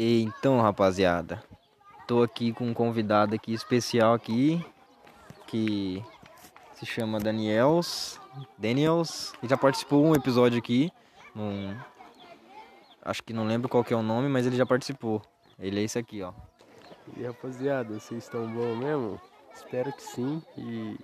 Então, 0.00 0.60
rapaziada, 0.60 1.42
tô 2.06 2.22
aqui 2.22 2.52
com 2.52 2.68
um 2.68 2.72
convidado 2.72 3.34
aqui 3.34 3.52
especial 3.52 4.14
aqui, 4.14 4.64
que 5.48 6.04
se 6.74 6.86
chama 6.86 7.18
Daniels, 7.18 8.20
Daniels, 8.56 9.32
ele 9.42 9.50
já 9.50 9.56
participou 9.56 10.06
um 10.06 10.14
episódio 10.14 10.56
aqui, 10.56 10.92
num, 11.34 11.76
acho 13.02 13.24
que 13.24 13.32
não 13.32 13.44
lembro 13.44 13.68
qual 13.68 13.82
que 13.82 13.92
é 13.92 13.96
o 13.96 14.02
nome, 14.02 14.28
mas 14.28 14.46
ele 14.46 14.56
já 14.56 14.64
participou. 14.64 15.20
Ele 15.58 15.80
é 15.80 15.82
esse 15.82 15.98
aqui, 15.98 16.22
ó. 16.22 16.32
E 17.16 17.24
rapaziada, 17.24 17.98
vocês 17.98 18.22
estão 18.22 18.46
bom 18.46 18.76
mesmo? 18.76 19.20
Espero 19.52 19.92
que 19.92 20.02
sim 20.02 20.40
e 20.56 20.96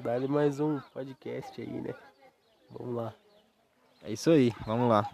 dá-lhe 0.00 0.26
mais 0.26 0.58
um 0.58 0.80
podcast 0.92 1.60
aí, 1.60 1.80
né? 1.80 1.94
Vamos 2.68 2.96
lá. 2.96 3.14
É 4.02 4.10
isso 4.10 4.28
aí, 4.28 4.52
vamos 4.66 4.88
lá. 4.88 5.08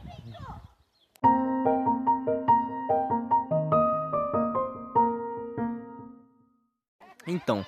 Então, 7.33 7.65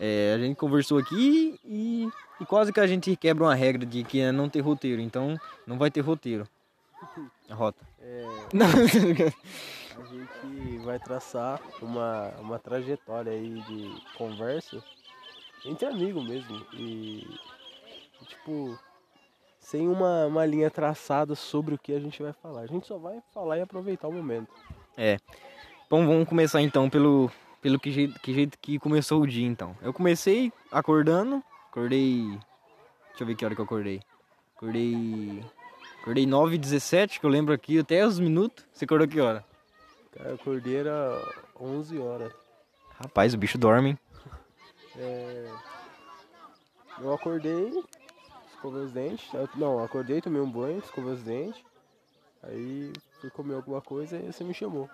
é, 0.00 0.32
a 0.34 0.38
gente 0.38 0.56
conversou 0.56 0.98
aqui 0.98 1.58
e, 1.64 2.08
e, 2.40 2.46
quase 2.46 2.72
que 2.72 2.80
a 2.80 2.86
gente 2.86 3.14
quebra 3.16 3.44
uma 3.44 3.54
regra 3.54 3.84
de 3.84 4.04
que 4.04 4.20
é 4.20 4.30
não 4.30 4.48
ter 4.48 4.60
roteiro. 4.60 5.00
Então, 5.00 5.38
não 5.66 5.76
vai 5.76 5.90
ter 5.90 6.00
roteiro. 6.00 6.46
A 7.48 7.54
rota. 7.54 7.84
É, 8.00 8.24
a 9.96 10.04
gente 10.04 10.78
vai 10.84 10.98
traçar 10.98 11.60
uma, 11.82 12.28
uma 12.38 12.58
trajetória 12.58 13.32
aí 13.32 13.60
de 13.62 14.02
conversa 14.16 14.82
entre 15.64 15.86
amigos 15.86 16.26
mesmo. 16.26 16.64
E, 16.74 17.26
tipo, 18.26 18.78
sem 19.58 19.88
uma, 19.88 20.26
uma 20.26 20.46
linha 20.46 20.70
traçada 20.70 21.34
sobre 21.34 21.74
o 21.74 21.78
que 21.78 21.92
a 21.92 22.00
gente 22.00 22.22
vai 22.22 22.32
falar. 22.32 22.62
A 22.62 22.66
gente 22.66 22.86
só 22.86 22.96
vai 22.96 23.20
falar 23.34 23.58
e 23.58 23.62
aproveitar 23.62 24.08
o 24.08 24.12
momento. 24.12 24.54
É. 24.96 25.18
Bom, 25.90 26.06
vamos 26.06 26.28
começar 26.28 26.62
então 26.62 26.88
pelo, 26.88 27.30
pelo 27.60 27.78
que 27.78 27.90
jeito, 27.90 28.18
que 28.20 28.32
jeito 28.32 28.58
que 28.58 28.78
começou 28.78 29.22
o 29.22 29.26
dia, 29.26 29.46
então. 29.46 29.76
Eu 29.82 29.92
comecei 29.92 30.52
acordando, 30.70 31.42
acordei. 31.70 32.26
Deixa 33.08 33.22
eu 33.22 33.26
ver 33.26 33.34
que 33.34 33.44
hora 33.44 33.54
que 33.54 33.60
eu 33.60 33.64
acordei. 33.64 34.00
Acordei. 34.56 35.44
Acordei 36.00 36.26
9 36.26 36.54
h 36.54 36.62
17 36.62 37.20
que 37.20 37.26
eu 37.26 37.30
lembro 37.30 37.52
aqui 37.52 37.78
até 37.78 38.06
os 38.06 38.18
minutos. 38.18 38.64
Você 38.72 38.84
acordou 38.84 39.08
que 39.08 39.20
hora? 39.20 39.44
Cara, 40.12 40.30
eu 40.30 40.34
acordei 40.36 40.76
era 40.76 41.22
11 41.60 41.98
horas. 41.98 42.32
Rapaz, 42.96 43.34
o 43.34 43.38
bicho 43.38 43.58
dorme, 43.58 43.90
hein? 43.90 43.98
É... 45.00 45.48
Eu 47.00 47.12
acordei, 47.12 47.70
escovei 48.48 48.82
os 48.82 48.90
dentes. 48.90 49.30
Não, 49.54 49.78
acordei, 49.78 50.20
tomei 50.20 50.42
um 50.42 50.50
banho, 50.50 50.78
escovei 50.78 51.12
os 51.12 51.22
dentes. 51.22 51.62
Aí 52.42 52.92
fui 53.20 53.30
comer 53.30 53.54
alguma 53.54 53.80
coisa 53.80 54.16
e 54.16 54.32
você 54.32 54.42
me 54.42 54.52
chamou. 54.52 54.90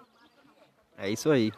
É 0.99 1.09
isso 1.09 1.31
aí. 1.31 1.51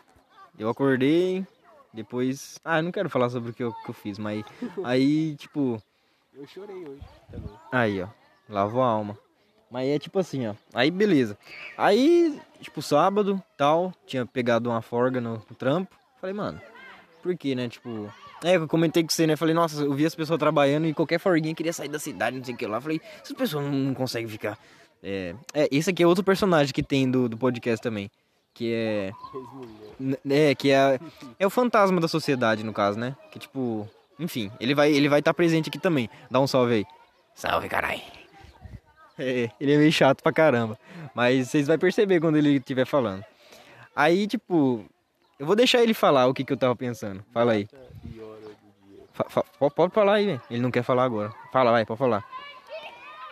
Eu 0.58 0.70
acordei, 0.70 1.46
depois. 1.92 2.58
Ah, 2.64 2.78
eu 2.78 2.82
não 2.82 2.92
quero 2.92 3.10
falar 3.10 3.28
sobre 3.28 3.50
o 3.50 3.54
que 3.54 3.62
eu, 3.62 3.72
que 3.72 3.90
eu 3.90 3.94
fiz, 3.94 4.18
mas. 4.18 4.44
Aí, 4.84 5.36
tipo. 5.36 5.82
Eu 6.34 6.46
chorei 6.46 6.76
hoje 6.76 7.02
também. 7.30 7.50
Aí, 7.72 8.02
ó. 8.02 8.08
Lavou 8.48 8.82
a 8.82 8.86
alma. 8.86 9.18
Mas 9.70 9.88
é 9.88 9.98
tipo 9.98 10.18
assim, 10.18 10.46
ó. 10.46 10.54
Aí 10.72 10.90
beleza. 10.90 11.36
Aí, 11.76 12.40
tipo, 12.60 12.80
sábado, 12.80 13.42
tal, 13.56 13.92
tinha 14.06 14.24
pegado 14.24 14.70
uma 14.70 14.80
forga 14.80 15.20
no, 15.20 15.34
no 15.34 15.56
trampo. 15.56 15.96
Falei, 16.20 16.34
mano, 16.34 16.60
por 17.22 17.36
quê, 17.36 17.54
né? 17.54 17.68
Tipo. 17.68 18.12
É, 18.44 18.56
eu 18.56 18.68
comentei 18.68 19.02
com 19.02 19.08
você, 19.08 19.26
né? 19.26 19.34
Falei, 19.34 19.54
nossa, 19.54 19.82
eu 19.82 19.92
vi 19.92 20.06
as 20.06 20.14
pessoas 20.14 20.38
trabalhando 20.38 20.86
e 20.86 20.94
qualquer 20.94 21.18
forguinha 21.18 21.54
queria 21.54 21.72
sair 21.72 21.88
da 21.88 21.98
cidade, 21.98 22.36
não 22.36 22.44
sei 22.44 22.54
o 22.54 22.56
que 22.56 22.66
lá. 22.66 22.80
Falei, 22.80 23.00
essas 23.22 23.36
pessoas 23.36 23.64
não, 23.64 23.72
não 23.72 23.94
conseguem 23.94 24.28
ficar. 24.28 24.58
É, 25.02 25.34
é, 25.52 25.68
esse 25.70 25.91
aqui 25.91 26.02
é 26.02 26.06
outro 26.06 26.22
personagem 26.22 26.72
que 26.72 26.82
tem 26.82 27.10
do, 27.10 27.28
do 27.28 27.36
podcast 27.36 27.82
também 27.82 28.10
que 28.56 28.72
é. 28.72 29.12
É, 30.28 30.54
que 30.54 30.70
é, 30.70 30.98
é 31.38 31.47
o 31.47 31.50
fantasma 31.50 32.00
da 32.00 32.08
sociedade, 32.08 32.64
no 32.64 32.72
caso, 32.72 32.98
né? 32.98 33.14
Que 33.31 33.38
tipo. 33.38 33.88
Enfim, 34.19 34.50
ele 34.58 34.75
vai 34.75 34.91
ele 34.91 35.10
vai 35.10 35.19
estar 35.19 35.32
tá 35.32 35.36
presente 35.36 35.69
aqui 35.69 35.78
também. 35.78 36.08
Dá 36.31 36.41
um 36.41 36.47
salve 36.47 36.75
aí. 36.75 36.86
Salve, 37.34 37.69
carai. 37.69 38.03
É, 39.19 39.50
ele 39.60 39.75
é 39.75 39.76
meio 39.76 39.92
chato 39.92 40.22
pra 40.22 40.32
caramba. 40.32 40.78
Mas 41.14 41.48
vocês 41.48 41.66
vão 41.66 41.78
perceber 41.78 42.19
quando 42.19 42.36
ele 42.36 42.56
estiver 42.56 42.86
falando. 42.86 43.22
Aí, 43.94 44.26
tipo. 44.26 44.84
Eu 45.38 45.44
vou 45.44 45.54
deixar 45.54 45.82
ele 45.82 45.92
falar 45.92 46.26
o 46.26 46.32
que, 46.32 46.42
que 46.42 46.52
eu 46.54 46.56
tava 46.56 46.75
pensando. 46.75 47.22
Fala 47.34 47.52
aí. 47.52 47.69
Fa, 49.12 49.25
fa, 49.28 49.70
pode 49.70 49.92
falar 49.92 50.14
aí, 50.14 50.26
velho. 50.26 50.42
Ele 50.50 50.62
não 50.62 50.70
quer 50.70 50.82
falar 50.82 51.04
agora. 51.04 51.31
Fala, 51.52 51.72
vai, 51.72 51.84
pode 51.84 51.98
falar. 51.98 52.25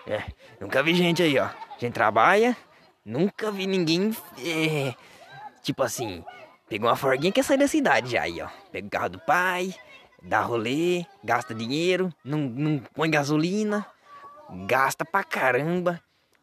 É, 0.06 0.22
nunca 0.60 0.82
vi 0.82 0.94
gente 0.94 1.22
aí, 1.22 1.38
ó. 1.38 1.44
A 1.47 1.78
gente 1.78 1.94
trabalha, 1.94 2.54
nunca 3.03 3.50
vi 3.50 3.66
ninguém 3.66 4.15
é, 4.38 4.94
Tipo 5.64 5.82
assim, 5.82 6.22
pegou 6.69 6.91
uma 6.91 6.94
forguinha 6.94 7.32
quer 7.32 7.42
sair 7.42 7.56
da 7.56 7.66
cidade 7.66 8.12
já 8.12 8.22
aí, 8.22 8.41
ó. 8.41 8.48
Pega 8.70 8.86
o 8.86 8.91
carro 8.91 9.08
do 9.08 9.19
pai, 9.19 9.75
dá 10.22 10.42
rolê, 10.42 11.06
gasta 11.25 11.54
dinheiro, 11.54 12.12
não, 12.22 12.38
não 12.38 12.78
põe 12.78 13.10
gasolina, 13.10 13.86
gasta 14.66 15.06
pra 15.06 15.25
caramba. 15.25 15.98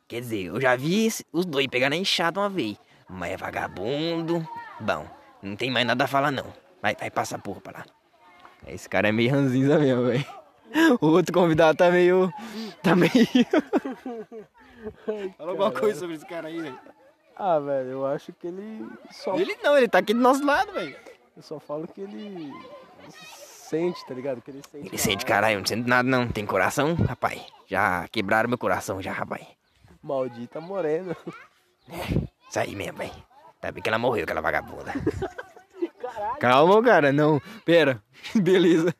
Quer 0.07 0.21
dizer, 0.21 0.47
eu 0.47 0.59
já 0.59 0.75
vi 0.75 1.07
os 1.31 1.45
dois 1.45 1.67
pegar 1.67 1.91
na 1.91 1.95
enxada 1.95 2.39
uma 2.39 2.49
vez. 2.49 2.75
Mas 3.07 3.31
é 3.31 3.37
vagabundo. 3.37 4.45
Bom, 4.79 5.05
não 5.41 5.55
tem 5.55 5.69
mais 5.69 5.85
nada 5.85 6.05
a 6.05 6.07
falar 6.07 6.31
não. 6.31 6.51
Vai, 6.81 6.95
vai 6.95 7.11
passar 7.11 7.38
porra 7.38 7.61
pra 7.61 7.79
lá. 7.79 7.85
Esse 8.65 8.89
cara 8.89 9.09
é 9.09 9.11
meio 9.11 9.31
ranzinza 9.31 9.77
mesmo, 9.77 10.07
velho. 10.07 10.25
O 10.99 11.07
outro 11.07 11.31
convidado 11.31 11.77
tá 11.77 11.91
meio. 11.91 12.33
Tá 12.81 12.95
meio. 12.95 13.11
Fala 15.38 15.51
alguma 15.51 15.71
coisa 15.71 15.99
sobre 15.99 16.15
esse 16.15 16.25
cara 16.25 16.47
aí, 16.47 16.59
velho. 16.59 16.79
Ah, 17.36 17.59
velho, 17.59 17.90
eu 17.90 18.06
acho 18.06 18.34
que 18.34 18.47
ele 18.47 18.88
só. 19.12 19.36
Ele 19.36 19.56
não, 19.64 19.78
ele 19.78 19.88
tá 19.88 20.00
aqui 20.00 20.14
do 20.14 20.19
nosso 20.19 20.46
lado, 20.46 20.72
velho. 20.74 20.96
Eu 21.36 21.42
só 21.42 21.59
falo 21.59 21.88
que 21.88 22.02
ele 22.02 22.52
sente, 23.69 24.06
tá 24.06 24.14
ligado? 24.14 24.42
Que 24.42 24.52
ele 24.52 24.62
sente. 24.69 24.88
Ele 24.88 24.97
sente, 24.97 25.25
caralho, 25.25 25.59
não 25.59 25.66
sente 25.66 25.88
nada 25.88 26.08
não. 26.08 26.28
Tem 26.28 26.46
coração, 26.46 26.94
rapaz. 26.96 27.42
Já 27.68 28.08
quebraram 28.09 28.50
meu 28.50 28.58
coração, 28.58 29.02
já, 29.02 29.12
rapaz. 29.12 29.46
Maldita 30.03 30.59
morena. 30.59 31.16
É, 31.90 32.28
isso 32.50 32.59
aí 32.59 32.75
mesmo, 32.75 32.97
velho. 33.00 33.12
Tá 33.59 33.72
bem 33.72 33.81
que 33.81 33.90
ela 33.90 33.98
morreu, 34.00 34.24
aquela 34.24 34.42
vagabunda. 34.42 34.94
Caralho. 36.02 36.40
Calma, 36.40 36.84
cara, 36.84 37.13
não. 37.13 37.42
Pera. 37.63 38.03
Beleza. 38.36 38.94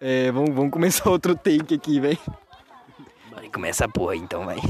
É, 0.00 0.30
vamos, 0.30 0.54
vamos 0.54 0.70
começar 0.70 1.08
outro 1.10 1.34
take 1.34 1.74
aqui, 1.74 1.98
velho. 1.98 2.18
Começa 3.52 3.86
a 3.86 3.88
porra 3.88 4.14
então, 4.14 4.46
velho. 4.46 4.60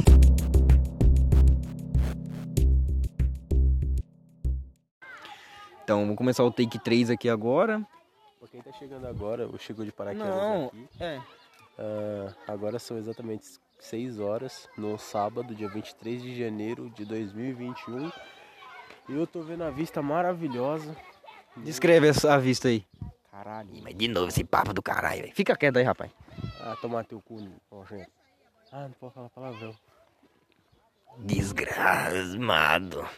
Então, 5.87 6.01
vamos 6.01 6.17
começar 6.17 6.43
o 6.43 6.51
take 6.51 6.81
3 6.81 7.11
aqui 7.11 7.29
agora. 7.29 7.81
Pra 8.41 8.49
quem 8.49 8.61
tá 8.61 8.73
chegando 8.73 9.07
agora, 9.07 9.47
ou 9.47 9.57
chegou 9.57 9.85
de 9.85 9.93
paraquedas 9.93 10.27
Não, 10.27 10.67
aqui. 10.67 10.89
É. 10.99 11.19
Uh, 11.79 12.35
agora 12.49 12.81
são 12.81 12.99
exatamente 12.99 13.47
6 13.79 14.19
horas, 14.19 14.69
no 14.77 14.99
sábado, 14.99 15.55
dia 15.55 15.69
23 15.69 16.21
de 16.21 16.37
janeiro 16.37 16.91
de 16.91 17.05
2021. 17.05 18.11
E 19.09 19.15
eu 19.15 19.29
tô 19.29 19.43
vendo 19.43 19.63
a 19.63 19.71
vista 19.71 20.03
maravilhosa. 20.03 20.97
Descreve 21.59 22.09
essa 22.09 22.37
vista 22.37 22.67
aí. 22.67 22.85
Caralho. 23.31 23.71
Mas 23.81 23.95
de 23.95 24.09
novo 24.09 24.27
esse 24.27 24.43
papo 24.43 24.75
do 24.75 24.83
caralho, 24.83 25.23
velho. 25.23 25.37
Fica 25.37 25.55
quieto 25.55 25.77
aí, 25.77 25.85
rapaz. 25.85 26.11
Ah, 26.63 26.77
tomar 26.83 27.05
teu 27.05 27.21
cu, 27.21 27.39
gente. 27.39 28.11
Ah, 28.73 28.89
não 28.89 28.91
pode 28.91 29.15
falar 29.15 29.29
palavrão. 29.29 29.73
Desgrasmado. 31.19 33.09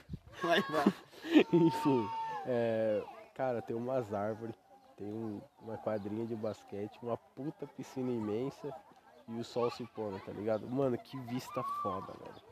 Vai, 0.42 0.60
vai. 0.68 0.84
Enfim. 1.50 2.06
É, 2.50 3.02
cara, 3.34 3.60
tem 3.60 3.76
umas 3.76 4.14
árvores, 4.14 4.54
tem 4.96 5.06
um, 5.06 5.38
uma 5.60 5.76
quadrinha 5.76 6.24
de 6.26 6.34
basquete, 6.34 6.98
uma 7.02 7.18
puta 7.36 7.66
piscina 7.76 8.10
imensa 8.10 8.72
e 9.28 9.38
o 9.38 9.44
sol 9.44 9.70
se 9.70 9.84
pondo, 9.94 10.18
tá 10.20 10.32
ligado? 10.32 10.66
Mano, 10.66 10.96
que 10.96 11.18
vista 11.18 11.62
foda, 11.82 12.06
velho. 12.06 12.48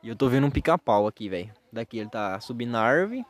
E 0.00 0.08
eu 0.08 0.14
tô 0.14 0.28
vendo 0.28 0.46
um 0.46 0.50
pica-pau 0.52 1.08
aqui, 1.08 1.28
velho. 1.28 1.52
Daqui 1.72 1.98
ele 1.98 2.08
tá 2.08 2.38
subindo 2.38 2.70
na 2.70 2.80
árvore. 2.80 3.26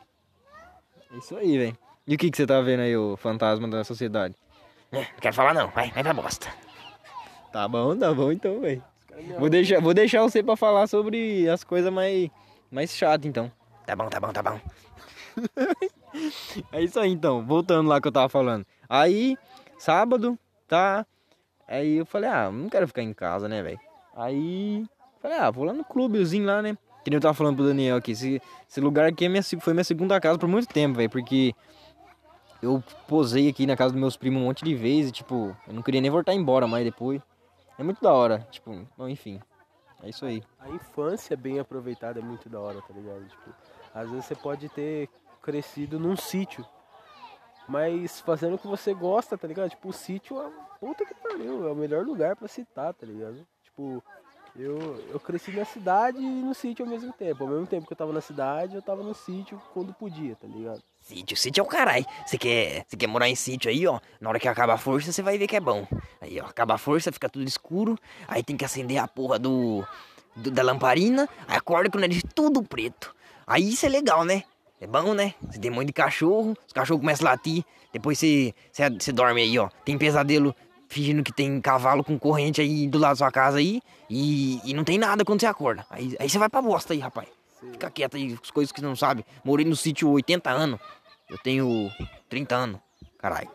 É 1.11 1.17
isso 1.17 1.35
aí, 1.37 1.57
velho. 1.57 1.77
E 2.05 2.13
o 2.13 2.17
que 2.19 2.29
que 2.29 2.37
você 2.37 2.45
tá 2.45 2.61
vendo 2.61 2.81
aí, 2.81 2.95
o 2.95 3.17
fantasma 3.17 3.67
da 3.67 3.83
sociedade? 3.83 4.35
É, 4.91 4.99
não 4.99 5.19
quero 5.19 5.35
falar 5.35 5.55
não, 5.55 5.69
vai, 5.69 5.89
vai 5.89 6.03
pra 6.03 6.13
bosta. 6.13 6.53
Tá 7.51 7.67
bom, 7.67 7.97
tá 7.97 8.13
bom 8.13 8.31
então, 8.31 8.61
velho. 8.61 8.83
Vou 9.39 9.49
deixar, 9.49 9.81
vou 9.81 9.93
deixar 9.93 10.21
você 10.21 10.43
pra 10.43 10.55
falar 10.55 10.85
sobre 10.85 11.49
as 11.49 11.63
coisas 11.63 11.91
mais, 11.91 12.29
mais 12.69 12.95
chatas, 12.95 13.25
então. 13.25 13.51
Tá 13.87 13.95
bom, 13.95 14.07
tá 14.07 14.19
bom, 14.19 14.31
tá 14.31 14.43
bom. 14.43 14.59
é 16.71 16.81
isso 16.83 16.99
aí 16.99 17.11
então, 17.11 17.45
voltando 17.45 17.89
lá 17.89 17.99
que 17.99 18.07
eu 18.07 18.11
tava 18.11 18.29
falando. 18.29 18.65
Aí, 18.87 19.37
sábado, 19.77 20.37
tá? 20.67 21.05
Aí 21.67 21.97
eu 21.97 22.05
falei, 22.05 22.29
ah, 22.29 22.51
não 22.51 22.69
quero 22.69 22.87
ficar 22.87 23.01
em 23.01 23.13
casa, 23.13 23.47
né, 23.47 23.61
velho? 23.61 23.79
Aí, 24.15 24.85
falei, 25.21 25.37
ah, 25.37 25.51
vou 25.51 25.65
lá 25.65 25.73
no 25.73 25.83
clubezinho 25.83 26.45
lá, 26.45 26.61
né? 26.61 26.77
Que 27.03 27.09
nem 27.09 27.17
eu 27.17 27.21
tava 27.21 27.33
falando 27.33 27.57
pro 27.57 27.67
Daniel 27.67 27.97
aqui. 27.97 28.11
Esse, 28.11 28.41
esse 28.67 28.81
lugar 28.81 29.07
aqui 29.07 29.25
é 29.25 29.29
minha, 29.29 29.43
foi 29.43 29.73
minha 29.73 29.83
segunda 29.83 30.19
casa 30.19 30.39
por 30.39 30.49
muito 30.49 30.67
tempo, 30.67 30.95
velho. 30.95 31.09
Porque 31.09 31.53
eu 32.63 32.83
posei 33.07 33.47
aqui 33.47 33.67
na 33.67 33.75
casa 33.75 33.91
dos 33.91 33.99
meus 33.99 34.17
primos 34.17 34.41
um 34.41 34.45
monte 34.45 34.65
de 34.65 34.73
vezes. 34.73 35.11
Tipo, 35.11 35.55
eu 35.67 35.73
não 35.73 35.83
queria 35.83 36.01
nem 36.01 36.09
voltar 36.09 36.33
embora 36.33 36.65
mais 36.65 36.83
depois. 36.83 37.21
É 37.77 37.83
muito 37.83 38.01
da 38.01 38.11
hora, 38.11 38.47
tipo, 38.49 38.87
enfim. 39.07 39.39
É 40.01 40.09
isso 40.09 40.25
aí. 40.25 40.41
A 40.59 40.69
infância 40.69 41.37
bem 41.37 41.59
aproveitada 41.59 42.19
é 42.19 42.23
muito 42.23 42.49
da 42.49 42.59
hora, 42.59 42.81
tá 42.81 42.93
ligado? 42.93 43.23
Tipo, 43.27 43.53
às 43.95 44.07
vezes 44.09 44.25
você 44.25 44.35
pode 44.35 44.69
ter 44.69 45.09
crescido 45.41 45.97
num 45.99 46.15
sítio, 46.15 46.63
mas 47.67 48.19
fazendo 48.21 48.55
o 48.55 48.59
que 48.59 48.67
você 48.67 48.93
gosta, 48.93 49.37
tá 49.37 49.47
ligado? 49.47 49.69
Tipo, 49.69 49.89
o 49.89 49.93
sítio 49.93 50.39
é 50.39 50.49
puta 50.79 51.03
que 51.05 51.15
pariu, 51.15 51.67
é 51.67 51.71
o 51.71 51.75
melhor 51.75 52.05
lugar 52.05 52.35
pra 52.35 52.47
citar, 52.47 52.93
tá 52.93 53.05
ligado? 53.07 53.45
Tipo, 53.63 54.03
eu, 54.55 54.77
eu 55.09 55.19
cresci 55.19 55.51
na 55.51 55.65
cidade 55.65 56.17
e 56.19 56.21
no 56.21 56.53
sítio 56.53 56.85
ao 56.85 56.91
mesmo 56.91 57.11
tempo. 57.11 57.43
Ao 57.43 57.49
mesmo 57.49 57.65
tempo 57.65 57.87
que 57.87 57.93
eu 57.93 57.97
tava 57.97 58.13
na 58.13 58.21
cidade, 58.21 58.75
eu 58.75 58.81
tava 58.81 59.01
no 59.01 59.15
sítio 59.15 59.59
quando 59.73 59.93
podia, 59.93 60.35
tá 60.35 60.47
ligado? 60.47 60.81
Sítio, 61.01 61.35
sítio 61.35 61.61
é 61.61 61.63
o 61.63 61.67
caralho. 61.67 62.05
Você 62.25 62.37
quer, 62.37 62.85
quer 62.85 63.07
morar 63.07 63.27
em 63.29 63.35
sítio 63.35 63.69
aí, 63.69 63.85
ó? 63.87 63.99
Na 64.19 64.29
hora 64.29 64.39
que 64.39 64.47
acaba 64.47 64.73
a 64.73 64.77
força, 64.77 65.11
você 65.11 65.21
vai 65.23 65.37
ver 65.37 65.47
que 65.47 65.55
é 65.55 65.59
bom. 65.59 65.87
Aí, 66.21 66.39
ó, 66.39 66.45
acaba 66.45 66.75
a 66.75 66.77
força, 66.77 67.11
fica 67.11 67.27
tudo 67.29 67.47
escuro. 67.47 67.97
Aí 68.27 68.43
tem 68.43 68.55
que 68.57 68.65
acender 68.65 68.97
a 68.97 69.07
porra 69.07 69.37
do, 69.39 69.83
do- 70.35 70.51
da 70.51 70.61
lamparina. 70.63 71.27
Aí 71.47 71.57
acorda 71.57 71.89
com 71.89 71.97
o 71.97 72.01
nariz 72.01 72.21
tudo 72.33 72.61
preto. 72.63 73.13
Aí 73.47 73.69
isso 73.69 73.85
é 73.85 73.89
legal, 73.89 74.23
né? 74.23 74.43
É 74.79 74.87
bom, 74.87 75.13
né? 75.13 75.33
Você 75.41 75.59
tem 75.59 75.71
muito 75.71 75.87
de 75.87 75.93
cachorro, 75.93 76.55
os 76.67 76.73
cachorros 76.73 77.01
começam 77.01 77.27
a 77.27 77.31
latir. 77.31 77.63
Depois 77.93 78.17
você, 78.19 78.53
você, 78.71 78.89
você 78.89 79.11
dorme 79.11 79.41
aí, 79.41 79.57
ó. 79.57 79.69
Tem 79.85 79.97
pesadelo 79.97 80.55
fingindo 80.87 81.23
que 81.23 81.31
tem 81.31 81.59
cavalo 81.61 82.03
com 82.03 82.19
corrente 82.19 82.61
aí 82.61 82.87
do 82.87 82.97
lado 82.97 83.11
da 83.11 83.15
sua 83.15 83.31
casa 83.31 83.57
aí. 83.57 83.81
E, 84.09 84.59
e 84.69 84.73
não 84.73 84.83
tem 84.83 84.97
nada 84.97 85.23
quando 85.23 85.39
você 85.39 85.45
acorda. 85.45 85.85
Aí, 85.89 86.15
aí 86.19 86.29
você 86.29 86.37
vai 86.37 86.49
pra 86.49 86.61
bosta 86.61 86.93
aí, 86.93 86.99
rapaz. 86.99 87.29
Fica 87.71 87.89
quieto 87.89 88.17
aí, 88.17 88.37
as 88.41 88.51
coisas 88.51 88.71
que 88.71 88.79
você 88.79 88.85
não 88.85 88.95
sabe. 88.95 89.25
Morei 89.43 89.65
no 89.65 89.75
sítio 89.75 90.09
80 90.09 90.49
anos. 90.49 90.79
Eu 91.29 91.37
tenho 91.37 91.89
30 92.29 92.55
anos. 92.55 92.79
Caralho. 93.17 93.49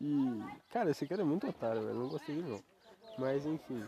E, 0.00 0.42
cara, 0.70 0.90
esse 0.90 1.06
cara 1.06 1.22
é 1.22 1.24
muito 1.24 1.46
otário, 1.48 1.82
velho. 1.82 1.94
Não 1.94 2.08
gostei 2.08 2.34
dele, 2.34 2.48
não. 2.48 2.60
Mas, 3.18 3.46
enfim. 3.46 3.84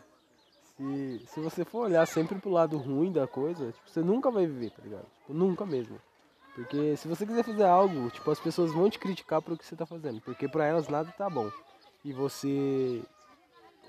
Se, 0.82 1.20
se 1.26 1.40
você 1.40 1.64
for 1.64 1.86
olhar 1.86 2.04
sempre 2.06 2.38
pro 2.40 2.50
lado 2.50 2.76
ruim 2.76 3.12
da 3.12 3.26
coisa, 3.26 3.66
tipo, 3.66 3.88
você 3.88 4.00
nunca 4.00 4.30
vai 4.30 4.46
viver, 4.46 4.70
tá 4.70 4.82
ligado? 4.82 5.06
Tipo, 5.20 5.32
nunca 5.32 5.64
mesmo. 5.64 6.00
Porque 6.56 6.96
se 6.96 7.06
você 7.06 7.24
quiser 7.24 7.44
fazer 7.44 7.64
algo, 7.64 8.10
tipo, 8.10 8.28
as 8.30 8.40
pessoas 8.40 8.72
vão 8.72 8.90
te 8.90 8.98
criticar 8.98 9.40
pelo 9.40 9.56
que 9.56 9.64
você 9.64 9.76
tá 9.76 9.86
fazendo. 9.86 10.20
Porque 10.20 10.48
pra 10.48 10.66
elas 10.66 10.88
nada 10.88 11.12
tá 11.16 11.30
bom. 11.30 11.50
E 12.04 12.12
você. 12.12 13.00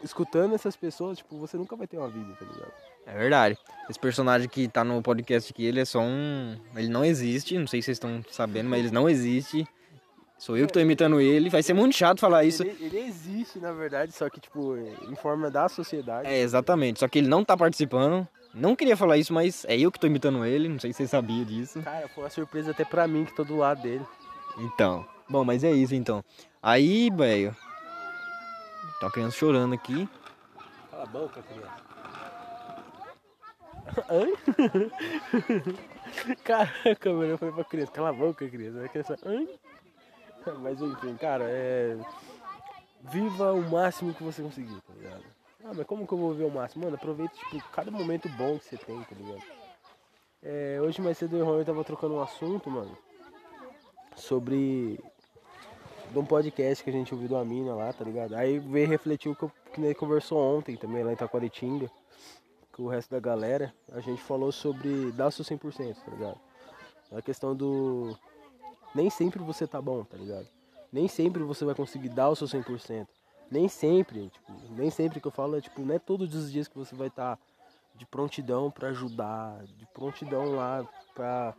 Escutando 0.04 0.54
essas 0.54 0.76
pessoas, 0.76 1.18
tipo, 1.18 1.38
você 1.38 1.58
nunca 1.58 1.76
vai 1.76 1.88
ter 1.88 1.98
uma 1.98 2.10
vida, 2.10 2.34
tá 2.36 2.46
ligado? 2.46 2.74
É 3.06 3.18
verdade. 3.18 3.58
Esse 3.90 4.00
personagem 4.00 4.48
que 4.48 4.68
tá 4.68 4.84
no 4.84 5.02
podcast 5.02 5.52
aqui, 5.52 5.66
ele 5.66 5.80
é 5.80 5.86
só 5.86 6.00
um. 6.00 6.58
Ele 6.76 6.90
não 6.90 7.04
existe. 7.04 7.58
Não 7.58 7.68
sei 7.68 7.82
se 7.82 7.86
vocês 7.86 7.96
estão 7.96 8.24
sabendo, 8.30 8.70
mas 8.70 8.80
ele 8.80 8.92
não 8.92 9.10
existe. 9.10 9.68
Sou 10.38 10.58
eu 10.58 10.68
que 10.68 10.74
tô 10.74 10.80
imitando 10.80 11.22
ele. 11.22 11.50
Vai 11.50 11.64
ser 11.64 11.74
muito 11.74 11.96
chato 11.96 12.20
falar 12.20 12.44
isso. 12.44 12.64
Ele, 12.64 12.86
ele 12.86 13.00
existe, 13.00 13.60
na 13.60 13.72
verdade, 13.72 14.12
só 14.12 14.30
que, 14.30 14.40
tipo, 14.40 14.76
em 14.78 15.16
forma 15.16 15.50
da 15.50 15.70
sociedade. 15.70 16.28
É, 16.28 16.40
exatamente. 16.40 17.00
Só 17.00 17.08
que 17.08 17.20
ele 17.20 17.28
não 17.28 17.46
tá 17.46 17.56
participando. 17.56 18.28
Não 18.54 18.76
queria 18.76 18.96
falar 18.96 19.18
isso, 19.18 19.34
mas 19.34 19.66
é 19.66 19.78
eu 19.78 19.92
que 19.92 20.00
tô 20.00 20.06
imitando 20.06 20.46
ele. 20.46 20.68
Não 20.68 20.80
sei 20.80 20.92
se 20.92 20.98
vocês 20.98 21.10
sabiam 21.10 21.44
disso. 21.44 21.82
Cara, 21.82 22.08
foi 22.10 22.24
uma 22.24 22.30
surpresa 22.30 22.72
até 22.72 22.86
pra 22.86 23.08
mim 23.08 23.26
que 23.26 23.36
tô 23.36 23.44
do 23.44 23.58
lado 23.58 23.82
dele. 23.82 24.06
Então. 24.58 25.06
Bom, 25.30 25.44
mas 25.44 25.64
é 25.64 25.72
isso 25.72 25.96
então. 25.96 26.24
Aí, 26.62 27.10
velho. 27.10 27.56
Tá 29.00 29.08
uma 29.08 29.12
criança 29.12 29.38
chorando 29.38 29.74
aqui. 29.74 30.08
Cala 30.92 31.04
a 31.04 31.08
boca, 31.08 31.42
criança. 31.42 31.84
Caraca, 36.44 37.14
mano, 37.14 37.32
eu 37.32 37.38
falei 37.38 37.54
pra 37.54 37.64
criança, 37.64 37.92
cala 37.92 38.10
a 38.10 38.14
boca, 38.14 38.48
criança. 38.48 38.84
A 38.84 38.90
criança, 38.90 39.18
hã? 39.26 39.46
Mas 40.62 40.82
enfim, 40.82 41.16
cara, 41.16 41.46
é. 41.48 41.98
Viva 43.02 43.52
o 43.52 43.62
máximo 43.70 44.14
que 44.14 44.24
você 44.24 44.42
conseguir, 44.42 44.80
tá 44.82 44.94
ligado? 44.94 45.24
Ah, 45.66 45.74
mas 45.74 45.86
como 45.86 46.08
que 46.08 46.14
eu 46.14 46.18
vou 46.18 46.32
viver 46.32 46.46
o 46.46 46.52
máximo? 46.52 46.86
Mano, 46.86 46.96
aproveita, 46.96 47.34
tipo, 47.36 47.70
cada 47.70 47.92
momento 47.92 48.30
bom 48.30 48.58
que 48.58 48.66
você 48.66 48.78
tem, 48.78 49.02
tá 49.02 49.16
ligado? 49.16 49.44
É, 50.42 50.78
hoje 50.82 51.02
mais 51.02 51.18
cedo 51.18 51.38
eu 51.38 51.40
e 51.40 51.46
Rony 51.46 51.66
tava 51.66 51.84
trocando 51.86 52.16
um 52.16 52.22
assunto, 52.22 52.70
mano, 52.70 52.98
sobre 54.16 55.00
de 56.12 56.20
um 56.20 56.26
podcast 56.26 56.84
que 56.84 56.90
a 56.90 56.94
gente 56.94 57.14
ouviu 57.14 57.30
da 57.30 57.44
mina 57.46 57.74
lá, 57.74 57.92
tá 57.94 58.04
ligado? 58.04 58.36
Aí 58.36 58.60
veio 58.60 58.88
refletir 58.88 59.30
o 59.30 59.36
que, 59.36 59.44
eu, 59.44 59.52
que 59.74 59.82
ele 59.82 59.96
conversou 59.96 60.38
ontem 60.38 60.76
também 60.76 61.04
lá 61.04 61.14
em 61.14 61.16
Taquaritinga, 61.16 61.90
com 62.72 62.84
o 62.84 62.88
resto 62.90 63.10
da 63.10 63.20
galera. 63.20 63.74
A 63.92 64.02
gente 64.02 64.22
falou 64.22 64.52
sobre 64.52 65.12
dar 65.14 65.28
o 65.28 65.32
seu 65.32 65.46
100%, 65.46 65.96
tá 65.96 66.12
ligado? 66.12 66.40
A 67.12 67.22
questão 67.22 67.56
do. 67.56 68.18
Nem 68.94 69.10
sempre 69.10 69.44
você 69.44 69.66
tá 69.68 69.82
bom, 69.82 70.04
tá 70.04 70.18
ligado? 70.18 70.48
Nem 70.92 71.08
sempre 71.08 71.42
você 71.44 71.66
vai 71.66 71.74
conseguir 71.74 72.10
dar 72.10 72.30
o 72.30 72.36
seu 72.36 72.48
100%. 72.48 73.08
Nem 73.50 73.68
sempre, 73.68 74.30
tipo, 74.30 74.54
nem 74.72 74.90
sempre 74.90 75.20
que 75.20 75.28
eu 75.28 75.32
falo 75.32 75.58
é 75.58 75.62
tipo, 75.62 75.82
não 75.82 75.96
é 75.96 76.00
todos 76.00 76.34
os 76.34 76.52
dias 76.52 76.68
que 76.68 76.78
você 76.78 76.96
vai 76.96 77.08
estar 77.08 77.38
de 77.96 78.06
prontidão 78.06 78.72
pra 78.72 78.90
ajudar, 78.90 79.64
de 79.66 79.86
prontidão 79.88 80.56
lá 80.56 80.88
pra, 81.14 81.54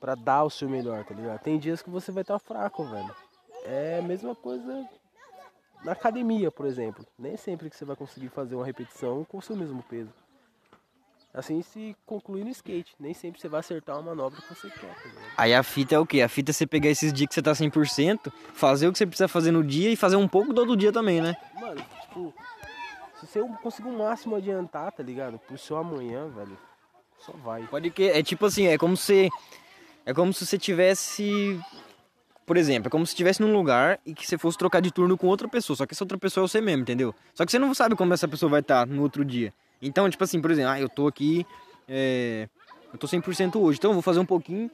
pra 0.00 0.14
dar 0.14 0.44
o 0.44 0.50
seu 0.50 0.68
melhor, 0.68 1.04
tá 1.04 1.14
ligado? 1.14 1.40
Tem 1.40 1.58
dias 1.58 1.82
que 1.82 1.90
você 1.90 2.10
vai 2.12 2.22
estar 2.22 2.38
fraco, 2.38 2.84
velho. 2.84 3.14
É 3.64 3.98
a 3.98 4.02
mesma 4.02 4.34
coisa 4.34 4.88
na 5.84 5.92
academia, 5.92 6.50
por 6.50 6.66
exemplo. 6.66 7.06
Nem 7.18 7.36
sempre 7.36 7.68
que 7.68 7.76
você 7.76 7.84
vai 7.84 7.96
conseguir 7.96 8.28
fazer 8.28 8.54
uma 8.54 8.64
repetição 8.64 9.24
com 9.24 9.38
o 9.38 9.42
seu 9.42 9.56
mesmo 9.56 9.82
peso. 9.82 10.12
Assim 11.36 11.60
se 11.60 11.94
conclui 12.06 12.42
no 12.42 12.48
skate. 12.48 12.94
Nem 12.98 13.12
sempre 13.12 13.38
você 13.38 13.46
vai 13.46 13.60
acertar 13.60 13.96
uma 13.96 14.14
manobra 14.14 14.40
que 14.40 14.54
você 14.54 14.70
quer, 14.70 14.94
tá? 14.94 15.10
Aí 15.36 15.54
a 15.54 15.62
fita 15.62 15.94
é 15.94 15.98
o 15.98 16.06
quê? 16.06 16.22
A 16.22 16.30
fita 16.30 16.50
é 16.50 16.54
você 16.54 16.66
pegar 16.66 16.88
esses 16.88 17.12
dias 17.12 17.28
que 17.28 17.34
você 17.34 17.42
tá 17.42 17.52
100%, 17.52 18.32
fazer 18.54 18.88
o 18.88 18.92
que 18.92 18.96
você 18.96 19.06
precisa 19.06 19.28
fazer 19.28 19.50
no 19.50 19.62
dia 19.62 19.90
e 19.90 19.96
fazer 19.96 20.16
um 20.16 20.26
pouco 20.26 20.54
do 20.54 20.62
outro 20.62 20.74
dia 20.74 20.90
também, 20.90 21.20
né? 21.20 21.36
Mano, 21.60 21.84
tipo, 22.00 22.32
se 23.20 23.26
você 23.26 23.40
conseguir 23.62 23.90
o 23.90 23.98
máximo 23.98 24.34
adiantar, 24.34 24.90
tá 24.92 25.02
ligado? 25.02 25.38
Pro 25.38 25.58
seu 25.58 25.76
amanhã, 25.76 26.26
velho, 26.28 26.56
só 27.18 27.32
vai. 27.32 27.66
Pode 27.66 27.90
que 27.90 28.04
é 28.04 28.22
tipo 28.22 28.46
assim, 28.46 28.68
é 28.68 28.78
como 28.78 28.96
se 28.96 29.28
é 30.06 30.14
como 30.14 30.32
se 30.32 30.46
você 30.46 30.56
tivesse 30.56 31.60
por 32.46 32.56
exemplo, 32.56 32.86
é 32.86 32.90
como 32.90 33.04
se 33.04 33.10
estivesse 33.10 33.42
num 33.42 33.52
lugar 33.52 34.00
e 34.06 34.14
que 34.14 34.26
você 34.26 34.38
fosse 34.38 34.56
trocar 34.56 34.80
de 34.80 34.90
turno 34.90 35.18
com 35.18 35.26
outra 35.26 35.48
pessoa, 35.48 35.76
só 35.76 35.84
que 35.84 35.92
essa 35.92 36.04
outra 36.04 36.16
pessoa 36.16 36.44
é 36.44 36.48
você 36.48 36.62
mesmo, 36.62 36.80
entendeu? 36.80 37.14
Só 37.34 37.44
que 37.44 37.52
você 37.52 37.58
não 37.58 37.74
sabe 37.74 37.94
como 37.94 38.14
essa 38.14 38.26
pessoa 38.26 38.48
vai 38.48 38.60
estar 38.60 38.86
no 38.86 39.02
outro 39.02 39.22
dia. 39.22 39.52
Então, 39.80 40.08
tipo 40.08 40.22
assim, 40.24 40.40
por 40.40 40.50
exemplo, 40.50 40.70
ah, 40.70 40.80
eu 40.80 40.88
tô 40.88 41.06
aqui, 41.06 41.46
é, 41.88 42.48
eu 42.92 42.98
tô 42.98 43.06
100% 43.06 43.56
hoje, 43.60 43.78
então 43.78 43.90
eu 43.90 43.94
vou 43.94 44.02
fazer 44.02 44.18
um 44.18 44.26
pouquinho 44.26 44.70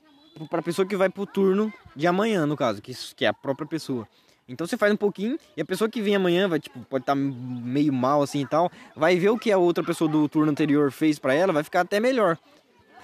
pra 0.49 0.63
pessoa 0.63 0.87
que 0.87 0.97
vai 0.97 1.09
pro 1.09 1.27
turno 1.27 1.73
de 1.95 2.07
amanhã, 2.07 2.47
no 2.47 2.57
caso, 2.57 2.81
que, 2.81 2.95
que 3.15 3.25
é 3.25 3.29
a 3.29 3.35
própria 3.35 3.67
pessoa. 3.67 4.07
Então 4.49 4.67
você 4.67 4.77
faz 4.77 4.93
um 4.93 4.97
pouquinho 4.97 5.39
e 5.57 5.61
a 5.61 5.65
pessoa 5.65 5.89
que 5.89 6.01
vem 6.01 6.17
amanhã 6.17 6.49
vai, 6.49 6.59
tipo, 6.59 6.79
pode 6.81 7.03
estar 7.03 7.15
meio 7.15 7.93
mal 7.93 8.23
assim 8.23 8.43
e 8.43 8.47
tal, 8.47 8.71
vai 8.95 9.17
ver 9.17 9.31
o 9.31 9.39
que 9.39 9.53
a 9.53 9.59
outra 9.59 9.85
pessoa 9.85 10.11
do 10.11 10.29
turno 10.29 10.51
anterior 10.51 10.91
fez 10.91 11.19
pra 11.19 11.35
ela, 11.35 11.53
vai 11.53 11.63
ficar 11.63 11.81
até 11.83 12.01
melhor. 12.01 12.39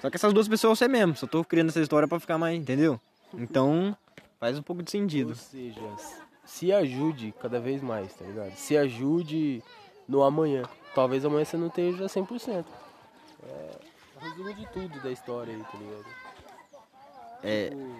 Só 0.01 0.09
que 0.09 0.15
essas 0.15 0.33
duas 0.33 0.47
pessoas 0.47 0.79
você 0.79 0.87
mesmo, 0.87 1.15
só 1.15 1.27
tô 1.27 1.43
criando 1.43 1.69
essa 1.69 1.81
história 1.81 2.07
pra 2.07 2.19
ficar 2.19 2.37
mais, 2.37 2.57
entendeu? 2.57 2.99
Então, 3.33 3.95
faz 4.39 4.57
um 4.57 4.61
pouco 4.61 4.81
de 4.83 4.91
sentido. 4.91 5.29
Ou 5.29 5.35
seja, 5.35 5.81
se 6.45 6.71
ajude 6.71 7.33
cada 7.41 7.59
vez 7.59 7.81
mais, 7.81 8.13
tá 8.13 8.25
ligado? 8.25 8.55
Se 8.55 8.77
ajude 8.77 9.61
no 10.09 10.23
amanhã. 10.23 10.63
Talvez 10.95 11.23
amanhã 11.23 11.45
você 11.45 11.55
não 11.55 11.67
esteja 11.67 12.05
100%. 12.05 12.65
É 13.43 13.89
o 14.19 14.19
resumo 14.19 14.53
de 14.53 14.65
tudo 14.67 14.99
da 14.99 15.11
história 15.11 15.53
aí, 15.53 15.63
tá 15.63 15.77
ligado? 15.77 16.05
É. 17.41 17.69
Tipo, 17.69 17.99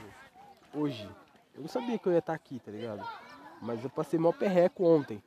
hoje, 0.73 1.09
eu 1.55 1.61
não 1.61 1.69
sabia 1.69 1.97
que 1.97 2.07
eu 2.07 2.11
ia 2.11 2.19
estar 2.19 2.33
aqui, 2.33 2.59
tá 2.59 2.71
ligado? 2.71 3.07
Mas 3.61 3.83
eu 3.83 3.89
passei 3.89 4.19
mal 4.19 4.33
perreco 4.33 4.83
ontem, 4.83 5.23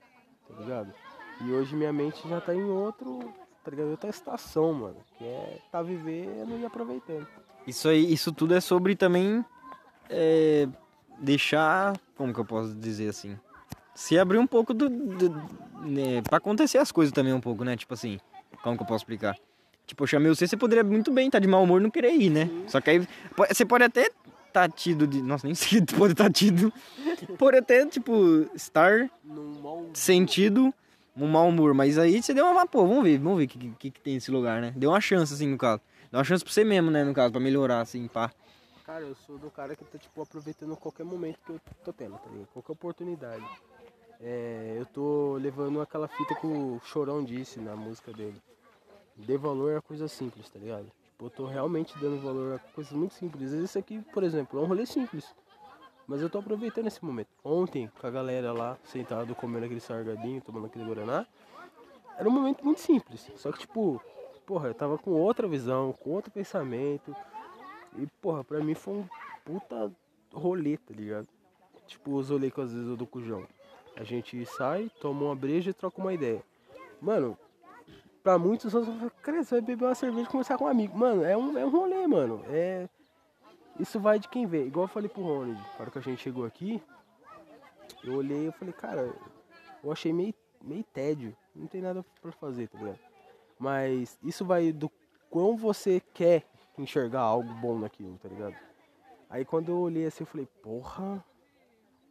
tá 0.46 0.60
ligado? 0.60 0.92
E 1.40 1.52
hoje 1.52 1.74
minha 1.74 1.92
mente 1.92 2.28
já 2.28 2.40
tá 2.40 2.54
em 2.54 2.64
outro, 2.64 3.32
tá 3.64 3.70
ligado? 3.70 3.90
Outra 3.90 4.10
estação, 4.10 4.72
mano. 4.74 4.96
Que 5.16 5.24
é 5.24 5.58
tá 5.70 5.82
vivendo 5.82 6.58
e 6.58 6.64
aproveitando. 6.64 7.26
Isso 7.66 7.88
aí, 7.88 8.12
isso 8.12 8.32
tudo 8.32 8.54
é 8.54 8.60
sobre 8.60 8.94
também 8.94 9.44
é, 10.10 10.68
deixar, 11.18 11.96
como 12.16 12.34
que 12.34 12.40
eu 12.40 12.44
posso 12.44 12.74
dizer 12.74 13.08
assim, 13.08 13.38
se 13.94 14.18
abrir 14.18 14.38
um 14.38 14.46
pouco 14.46 14.72
do, 14.72 14.88
do 14.88 15.30
né, 15.82 16.22
para 16.22 16.38
acontecer 16.38 16.78
as 16.78 16.92
coisas 16.92 17.12
também 17.12 17.32
um 17.32 17.40
pouco, 17.40 17.64
né? 17.64 17.76
Tipo 17.76 17.94
assim, 17.94 18.18
como 18.62 18.76
que 18.76 18.82
eu 18.82 18.86
posso 18.86 19.02
explicar? 19.02 19.36
Tipo, 19.86 20.04
eu 20.04 20.06
chamei 20.06 20.28
você, 20.28 20.46
você 20.46 20.56
poderia 20.56 20.84
muito 20.84 21.10
bem 21.10 21.26
estar 21.26 21.38
de 21.38 21.48
mau 21.48 21.62
humor 21.62 21.80
e 21.80 21.84
não 21.84 21.90
querer 21.90 22.12
ir, 22.14 22.30
né? 22.30 22.48
Só 22.68 22.80
que 22.80 22.90
aí 22.90 23.08
você 23.48 23.64
pode 23.64 23.84
até 23.84 24.10
estar 24.48 24.70
tido 24.70 25.06
de, 25.06 25.22
nossa, 25.22 25.46
nem 25.46 25.54
sei 25.56 25.80
se 25.80 25.86
pode 25.86 26.12
estar 26.12 26.30
tido, 26.30 26.72
pode 27.38 27.58
até 27.58 27.84
tipo 27.86 28.48
estar 28.54 29.10
sentido 29.92 30.72
um 31.16 31.28
mau 31.28 31.48
humor, 31.48 31.74
mas 31.74 31.98
aí 31.98 32.22
você 32.22 32.32
deu 32.32 32.46
uma, 32.46 32.66
pô, 32.66 32.86
vamos 32.86 33.04
ver, 33.04 33.18
vamos 33.18 33.38
ver 33.38 33.44
o 33.44 33.48
que, 33.48 33.70
que, 33.78 33.90
que 33.90 34.00
tem 34.00 34.14
nesse 34.14 34.30
lugar, 34.30 34.62
né? 34.62 34.72
Deu 34.76 34.90
uma 34.90 35.00
chance 35.00 35.34
assim 35.34 35.46
no 35.46 35.58
caso. 35.58 35.80
Deu 36.10 36.18
uma 36.18 36.24
chance 36.24 36.42
pra 36.42 36.52
você 36.52 36.64
mesmo, 36.64 36.90
né, 36.90 37.04
no 37.04 37.12
caso, 37.12 37.32
pra 37.32 37.40
melhorar 37.40 37.80
assim, 37.80 38.08
pá. 38.08 38.30
Cara, 38.86 39.04
eu 39.04 39.14
sou 39.14 39.38
do 39.38 39.50
cara 39.50 39.76
que 39.76 39.84
tá, 39.84 39.98
tipo, 39.98 40.22
aproveitando 40.22 40.76
qualquer 40.76 41.04
momento 41.04 41.38
que 41.44 41.52
eu 41.52 41.60
tô 41.84 41.92
tendo, 41.92 42.14
tá 42.14 42.30
ligado? 42.30 42.48
Qualquer 42.52 42.72
oportunidade. 42.72 43.44
É, 44.24 44.76
eu 44.78 44.86
tô 44.86 45.34
levando 45.34 45.80
aquela 45.80 46.06
fita 46.06 46.32
que 46.36 46.46
o 46.46 46.80
Chorão 46.84 47.24
disse 47.24 47.58
na 47.58 47.74
música 47.74 48.12
dele. 48.12 48.40
Dê 49.16 49.36
valor 49.36 49.76
a 49.76 49.82
coisa 49.82 50.06
simples, 50.06 50.48
tá 50.48 50.60
ligado? 50.60 50.86
Tipo, 51.02 51.26
eu 51.26 51.30
tô 51.30 51.46
realmente 51.46 51.92
dando 51.98 52.22
valor 52.22 52.54
a 52.54 52.58
coisas 52.72 52.92
muito 52.92 53.14
simples. 53.14 53.52
Esse 53.52 53.80
aqui, 53.80 54.00
por 54.12 54.22
exemplo, 54.22 54.60
é 54.60 54.62
um 54.62 54.66
rolê 54.66 54.86
simples. 54.86 55.34
Mas 56.06 56.22
eu 56.22 56.30
tô 56.30 56.38
aproveitando 56.38 56.86
esse 56.86 57.04
momento. 57.04 57.28
Ontem, 57.42 57.90
com 58.00 58.06
a 58.06 58.10
galera 58.10 58.52
lá, 58.52 58.78
sentado, 58.84 59.34
comendo 59.34 59.64
aquele 59.64 59.80
sargadinho, 59.80 60.40
tomando 60.40 60.66
aquele 60.66 60.84
guaraná. 60.84 61.26
era 62.16 62.28
um 62.28 62.32
momento 62.32 62.64
muito 62.64 62.80
simples. 62.80 63.28
Só 63.34 63.50
que, 63.50 63.58
tipo, 63.58 64.00
porra, 64.46 64.68
eu 64.68 64.74
tava 64.74 64.98
com 64.98 65.10
outra 65.10 65.48
visão, 65.48 65.92
com 65.92 66.10
outro 66.10 66.30
pensamento. 66.30 67.14
E, 67.98 68.06
porra, 68.20 68.44
pra 68.44 68.60
mim 68.60 68.74
foi 68.74 68.94
um 68.94 69.08
puta 69.44 69.90
rolê, 70.32 70.76
tá 70.76 70.94
ligado? 70.94 71.26
Tipo, 71.88 72.14
os 72.14 72.30
rolês 72.30 72.52
que 72.52 72.60
às 72.60 72.72
vezes 72.72 72.88
eu 72.88 72.96
dou 72.96 73.06
com 73.06 73.18
o 73.18 73.22
João. 73.22 73.46
A 73.96 74.04
gente 74.04 74.44
sai, 74.46 74.90
toma 75.00 75.26
uma 75.26 75.36
breja 75.36 75.70
e 75.70 75.74
troca 75.74 76.00
uma 76.00 76.12
ideia. 76.12 76.42
Mano, 77.00 77.36
pra 78.22 78.38
muitos 78.38 78.74
outros, 78.74 78.94
cara, 79.22 79.42
você 79.42 79.56
vai 79.56 79.60
beber 79.60 79.84
uma 79.84 79.94
cerveja 79.94 80.28
e 80.28 80.30
conversar 80.30 80.56
com 80.56 80.64
um 80.64 80.68
amigo. 80.68 80.96
Mano, 80.96 81.24
é 81.24 81.36
um, 81.36 81.58
é 81.58 81.64
um 81.64 81.70
rolê, 81.70 82.06
mano. 82.06 82.42
É. 82.48 82.88
Isso 83.78 83.98
vai 83.98 84.18
de 84.18 84.28
quem 84.28 84.46
vê. 84.46 84.64
Igual 84.66 84.84
eu 84.84 84.88
falei 84.88 85.08
pro 85.08 85.22
Ronald, 85.22 85.60
na 85.60 85.80
hora 85.80 85.90
que 85.90 85.98
a 85.98 86.02
gente 86.02 86.22
chegou 86.22 86.44
aqui, 86.44 86.82
eu 88.04 88.14
olhei 88.14 88.48
e 88.48 88.52
falei, 88.52 88.72
cara, 88.72 89.14
eu 89.82 89.90
achei 89.92 90.12
meio, 90.12 90.34
meio 90.62 90.84
tédio. 90.84 91.36
Não 91.54 91.66
tem 91.66 91.80
nada 91.80 92.04
pra 92.20 92.32
fazer, 92.32 92.68
tá 92.68 92.78
ligado? 92.78 92.98
Mas 93.58 94.18
isso 94.22 94.44
vai 94.44 94.72
do 94.72 94.90
quão 95.30 95.56
você 95.56 96.00
quer 96.12 96.44
enxergar 96.78 97.20
algo 97.20 97.52
bom 97.54 97.78
naquilo, 97.78 98.18
tá 98.18 98.28
ligado? 98.28 98.56
Aí 99.28 99.44
quando 99.44 99.70
eu 99.70 99.78
olhei 99.78 100.06
assim, 100.06 100.24
eu 100.24 100.26
falei, 100.26 100.46
porra, 100.62 101.24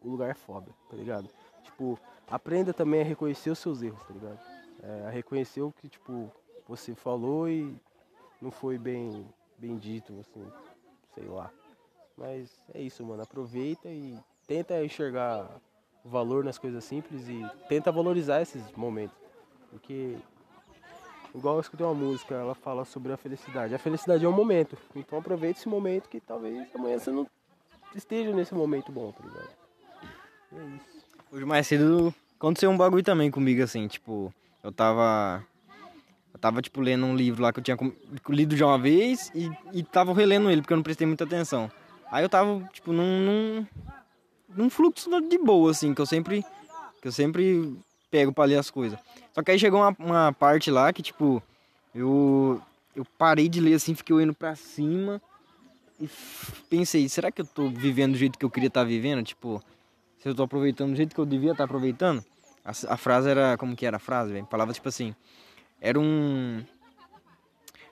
o 0.01 0.09
lugar 0.09 0.29
é 0.29 0.33
foda, 0.33 0.71
tá 0.89 0.95
ligado? 0.95 1.29
Tipo, 1.63 1.99
aprenda 2.27 2.73
também 2.73 3.01
a 3.01 3.05
reconhecer 3.05 3.49
os 3.49 3.59
seus 3.59 3.81
erros, 3.81 4.01
tá 4.03 4.13
ligado? 4.13 4.39
É, 4.83 5.07
a 5.07 5.09
reconhecer 5.09 5.61
o 5.61 5.71
que, 5.71 5.87
tipo, 5.87 6.31
você 6.67 6.95
falou 6.95 7.47
e 7.49 7.75
não 8.41 8.51
foi 8.51 8.77
bem, 8.77 9.27
bem 9.57 9.77
dito, 9.77 10.17
assim, 10.19 10.45
sei 11.13 11.25
lá. 11.25 11.51
Mas 12.17 12.63
é 12.73 12.81
isso, 12.81 13.05
mano. 13.05 13.21
Aproveita 13.21 13.89
e 13.89 14.17
tenta 14.47 14.83
enxergar 14.83 15.47
valor 16.03 16.43
nas 16.43 16.57
coisas 16.57 16.83
simples 16.83 17.27
e 17.27 17.45
tenta 17.67 17.91
valorizar 17.91 18.41
esses 18.41 18.71
momentos. 18.73 19.17
Porque, 19.69 20.17
igual 21.33 21.55
eu 21.55 21.61
escutei 21.61 21.85
uma 21.85 21.95
música, 21.95 22.35
ela 22.35 22.55
fala 22.55 22.83
sobre 22.85 23.13
a 23.13 23.17
felicidade. 23.17 23.73
A 23.75 23.79
felicidade 23.79 24.25
é 24.25 24.27
um 24.27 24.33
momento. 24.33 24.77
Então 24.95 25.19
aproveita 25.19 25.59
esse 25.59 25.69
momento 25.69 26.09
que 26.09 26.19
talvez 26.19 26.67
amanhã 26.75 26.99
você 26.99 27.11
não 27.11 27.27
esteja 27.95 28.33
nesse 28.33 28.53
momento 28.53 28.91
bom, 28.91 29.11
tá 29.11 29.23
ligado? 29.23 29.49
É 30.53 30.65
isso. 30.75 31.01
Hoje 31.31 31.45
mais 31.45 31.65
cedo 31.65 32.13
aconteceu 32.37 32.69
um 32.69 32.75
bagulho 32.75 33.03
também 33.03 33.31
comigo, 33.31 33.63
assim, 33.63 33.87
tipo, 33.87 34.33
eu 34.61 34.69
tava. 34.69 35.41
Eu 36.33 36.39
tava, 36.39 36.61
tipo, 36.61 36.81
lendo 36.81 37.05
um 37.05 37.15
livro 37.15 37.41
lá 37.41 37.53
que 37.53 37.59
eu 37.59 37.63
tinha 37.63 37.77
lido 38.27 38.57
já 38.57 38.67
uma 38.67 38.77
vez 38.77 39.31
e, 39.33 39.49
e 39.71 39.81
tava 39.81 40.13
relendo 40.13 40.49
ele, 40.51 40.61
porque 40.61 40.73
eu 40.73 40.77
não 40.77 40.83
prestei 40.83 41.07
muita 41.07 41.23
atenção. 41.23 41.71
Aí 42.11 42.21
eu 42.21 42.27
tava, 42.27 42.61
tipo, 42.73 42.91
num, 42.91 43.21
num, 43.25 43.67
num 44.57 44.69
fluxo 44.69 45.09
de 45.21 45.37
boa, 45.37 45.71
assim, 45.71 45.93
que 45.93 46.01
eu 46.01 46.05
sempre. 46.05 46.43
Que 47.01 47.07
eu 47.07 47.11
sempre 47.13 47.77
pego 48.11 48.33
pra 48.33 48.43
ler 48.43 48.57
as 48.57 48.69
coisas. 48.69 48.99
Só 49.33 49.41
que 49.41 49.51
aí 49.51 49.57
chegou 49.57 49.79
uma, 49.79 49.95
uma 49.99 50.33
parte 50.33 50.69
lá 50.69 50.91
que, 50.91 51.01
tipo, 51.01 51.41
eu. 51.95 52.61
Eu 52.93 53.05
parei 53.17 53.47
de 53.47 53.61
ler 53.61 53.75
assim, 53.75 53.95
fiquei 53.95 54.13
olhando 54.13 54.33
pra 54.33 54.53
cima 54.53 55.21
e 55.97 56.09
pensei, 56.69 57.07
será 57.07 57.31
que 57.31 57.39
eu 57.39 57.45
tô 57.45 57.69
vivendo 57.69 58.11
do 58.11 58.17
jeito 58.17 58.37
que 58.37 58.43
eu 58.43 58.49
queria 58.49 58.67
estar 58.67 58.83
vivendo? 58.83 59.23
Tipo, 59.23 59.63
se 60.21 60.29
eu 60.29 60.35
tô 60.35 60.43
aproveitando 60.43 60.91
do 60.91 60.95
jeito 60.95 61.15
que 61.15 61.19
eu 61.19 61.25
devia 61.25 61.51
estar 61.51 61.63
aproveitando? 61.63 62.23
A, 62.63 62.93
a 62.93 62.97
frase 62.97 63.27
era. 63.27 63.57
Como 63.57 63.75
que 63.75 63.87
era 63.87 63.97
a 63.97 63.99
frase, 63.99 64.31
velho? 64.31 64.47
Tipo 64.71 64.87
assim. 64.87 65.15
Era 65.81 65.99
um. 65.99 66.63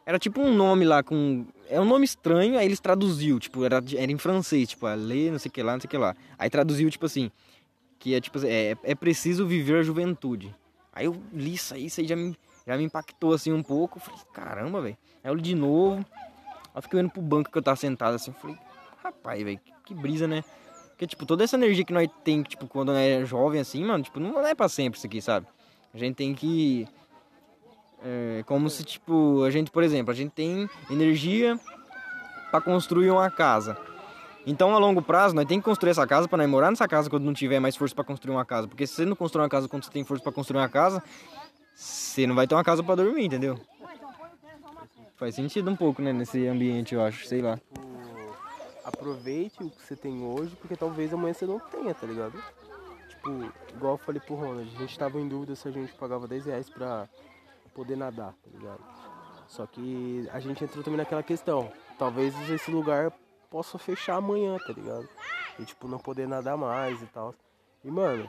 Era 0.05 0.19
tipo 0.19 0.39
um 0.39 0.53
nome 0.53 0.85
lá 0.85 1.01
com. 1.01 1.45
É 1.67 1.81
um 1.81 1.85
nome 1.85 2.05
estranho, 2.05 2.57
aí 2.57 2.65
eles 2.65 2.79
traduziu, 2.79 3.39
tipo, 3.39 3.63
era, 3.63 3.83
era 3.95 4.11
em 4.11 4.17
francês, 4.17 4.69
tipo, 4.69 4.87
a 4.87 4.95
ler, 4.95 5.31
não 5.31 5.37
sei 5.37 5.49
o 5.49 5.51
que 5.51 5.61
lá, 5.61 5.73
não 5.73 5.79
sei 5.79 5.87
o 5.87 5.89
que 5.91 5.97
lá. 5.97 6.15
Aí 6.37 6.49
traduziu, 6.49 6.89
tipo 6.89 7.05
assim, 7.05 7.31
que 7.99 8.15
é 8.15 8.21
tipo 8.21 8.39
é, 8.43 8.75
é 8.83 8.95
preciso 8.95 9.45
viver 9.45 9.79
a 9.79 9.83
juventude. 9.83 10.55
Aí 10.93 11.05
eu 11.05 11.15
li 11.31 11.53
isso 11.53 11.73
aí, 11.73 11.85
isso 11.85 11.99
aí 11.99 12.07
já 12.07 12.15
me, 12.15 12.35
já 12.65 12.77
me 12.77 12.83
impactou 12.83 13.33
assim 13.33 13.51
um 13.51 13.61
pouco. 13.61 13.97
Eu 13.97 14.01
Falei, 14.01 14.19
caramba, 14.33 14.81
velho. 14.81 14.97
Aí 15.23 15.31
eu 15.31 15.35
li 15.35 15.41
de 15.41 15.55
novo. 15.55 16.05
Aí 16.13 16.75
eu 16.75 16.81
fiquei 16.81 16.99
olhando 16.99 17.11
pro 17.11 17.21
banco 17.21 17.51
que 17.51 17.57
eu 17.57 17.61
tava 17.61 17.77
sentado 17.77 18.15
assim, 18.15 18.31
eu 18.31 18.37
falei, 18.37 18.57
rapaz, 19.03 19.43
velho, 19.43 19.59
que 19.85 19.93
brisa, 19.93 20.27
né? 20.27 20.43
Porque, 20.99 21.07
tipo, 21.07 21.25
toda 21.25 21.45
essa 21.45 21.55
energia 21.55 21.85
que 21.85 21.93
nós 21.93 22.09
tem, 22.25 22.43
tipo, 22.43 22.67
quando 22.67 22.91
é 22.91 23.23
jovem 23.23 23.61
assim, 23.61 23.85
mano, 23.85 24.03
tipo, 24.03 24.19
não 24.19 24.45
é 24.45 24.53
pra 24.53 24.67
sempre 24.67 24.97
isso 24.97 25.07
aqui, 25.07 25.21
sabe? 25.21 25.47
A 25.93 25.97
gente 25.97 26.15
tem 26.15 26.35
que. 26.35 26.85
É 28.03 28.43
como 28.45 28.69
se, 28.69 28.83
tipo, 28.83 29.41
a 29.43 29.49
gente, 29.49 29.71
por 29.71 29.81
exemplo, 29.81 30.11
a 30.11 30.13
gente 30.13 30.31
tem 30.31 30.69
energia 30.89 31.57
pra 32.51 32.59
construir 32.59 33.11
uma 33.11 33.31
casa. 33.31 33.77
Então, 34.45 34.75
a 34.75 34.77
longo 34.77 35.01
prazo, 35.01 35.33
nós 35.33 35.45
tem 35.45 35.59
que 35.59 35.63
construir 35.63 35.91
essa 35.91 36.05
casa 36.05 36.27
pra 36.27 36.37
nós 36.37 36.49
morar 36.49 36.69
nessa 36.69 36.85
casa 36.85 37.09
quando 37.09 37.23
não 37.23 37.33
tiver 37.33 37.61
mais 37.61 37.77
força 37.77 37.95
pra 37.95 38.03
construir 38.03 38.35
uma 38.35 38.43
casa. 38.43 38.67
Porque 38.67 38.85
se 38.85 38.95
você 38.95 39.05
não 39.05 39.15
constrói 39.15 39.45
uma 39.45 39.49
casa 39.49 39.69
quando 39.69 39.85
você 39.85 39.91
tem 39.91 40.03
força 40.03 40.21
pra 40.21 40.33
construir 40.33 40.59
uma 40.59 40.67
casa, 40.67 41.01
você 41.73 42.27
não 42.27 42.35
vai 42.35 42.45
ter 42.45 42.55
uma 42.55 42.63
casa 42.63 42.83
pra 42.83 42.95
dormir, 42.95 43.23
entendeu? 43.23 43.57
Faz 45.15 45.33
sentido 45.33 45.71
um 45.71 45.77
pouco, 45.77 46.01
né, 46.01 46.11
nesse 46.11 46.45
ambiente, 46.45 46.93
eu 46.93 47.01
acho, 47.01 47.25
sei 47.25 47.41
lá. 47.41 47.57
Aproveite 48.89 49.63
o 49.63 49.69
que 49.69 49.81
você 49.85 49.95
tem 49.95 50.25
hoje, 50.25 50.55
porque 50.55 50.75
talvez 50.75 51.13
amanhã 51.13 51.31
você 51.31 51.45
não 51.45 51.59
tenha, 51.59 51.93
tá 51.93 52.07
ligado? 52.07 52.43
Tipo, 53.07 53.29
igual 53.75 53.93
eu 53.93 53.97
falei 53.99 54.19
pro 54.19 54.33
Ronald, 54.33 54.67
a 54.75 54.79
gente 54.79 54.97
tava 54.97 55.19
em 55.19 55.27
dúvida 55.27 55.55
se 55.55 55.67
a 55.67 55.71
gente 55.71 55.93
pagava 55.93 56.27
10 56.27 56.45
reais 56.47 56.69
pra 56.69 57.07
poder 57.75 57.95
nadar, 57.95 58.33
tá 58.33 58.49
ligado? 58.51 58.81
Só 59.47 59.67
que 59.67 60.27
a 60.31 60.39
gente 60.39 60.63
entrou 60.63 60.83
também 60.83 60.97
naquela 60.97 61.21
questão. 61.21 61.71
Talvez 61.99 62.33
esse 62.49 62.71
lugar 62.71 63.11
possa 63.49 63.77
fechar 63.77 64.15
amanhã, 64.15 64.57
tá 64.57 64.73
ligado? 64.73 65.07
E 65.59 65.65
tipo, 65.65 65.87
não 65.87 65.99
poder 65.99 66.27
nadar 66.27 66.57
mais 66.57 66.99
e 66.99 67.05
tal. 67.05 67.35
E 67.83 67.91
mano, 67.91 68.27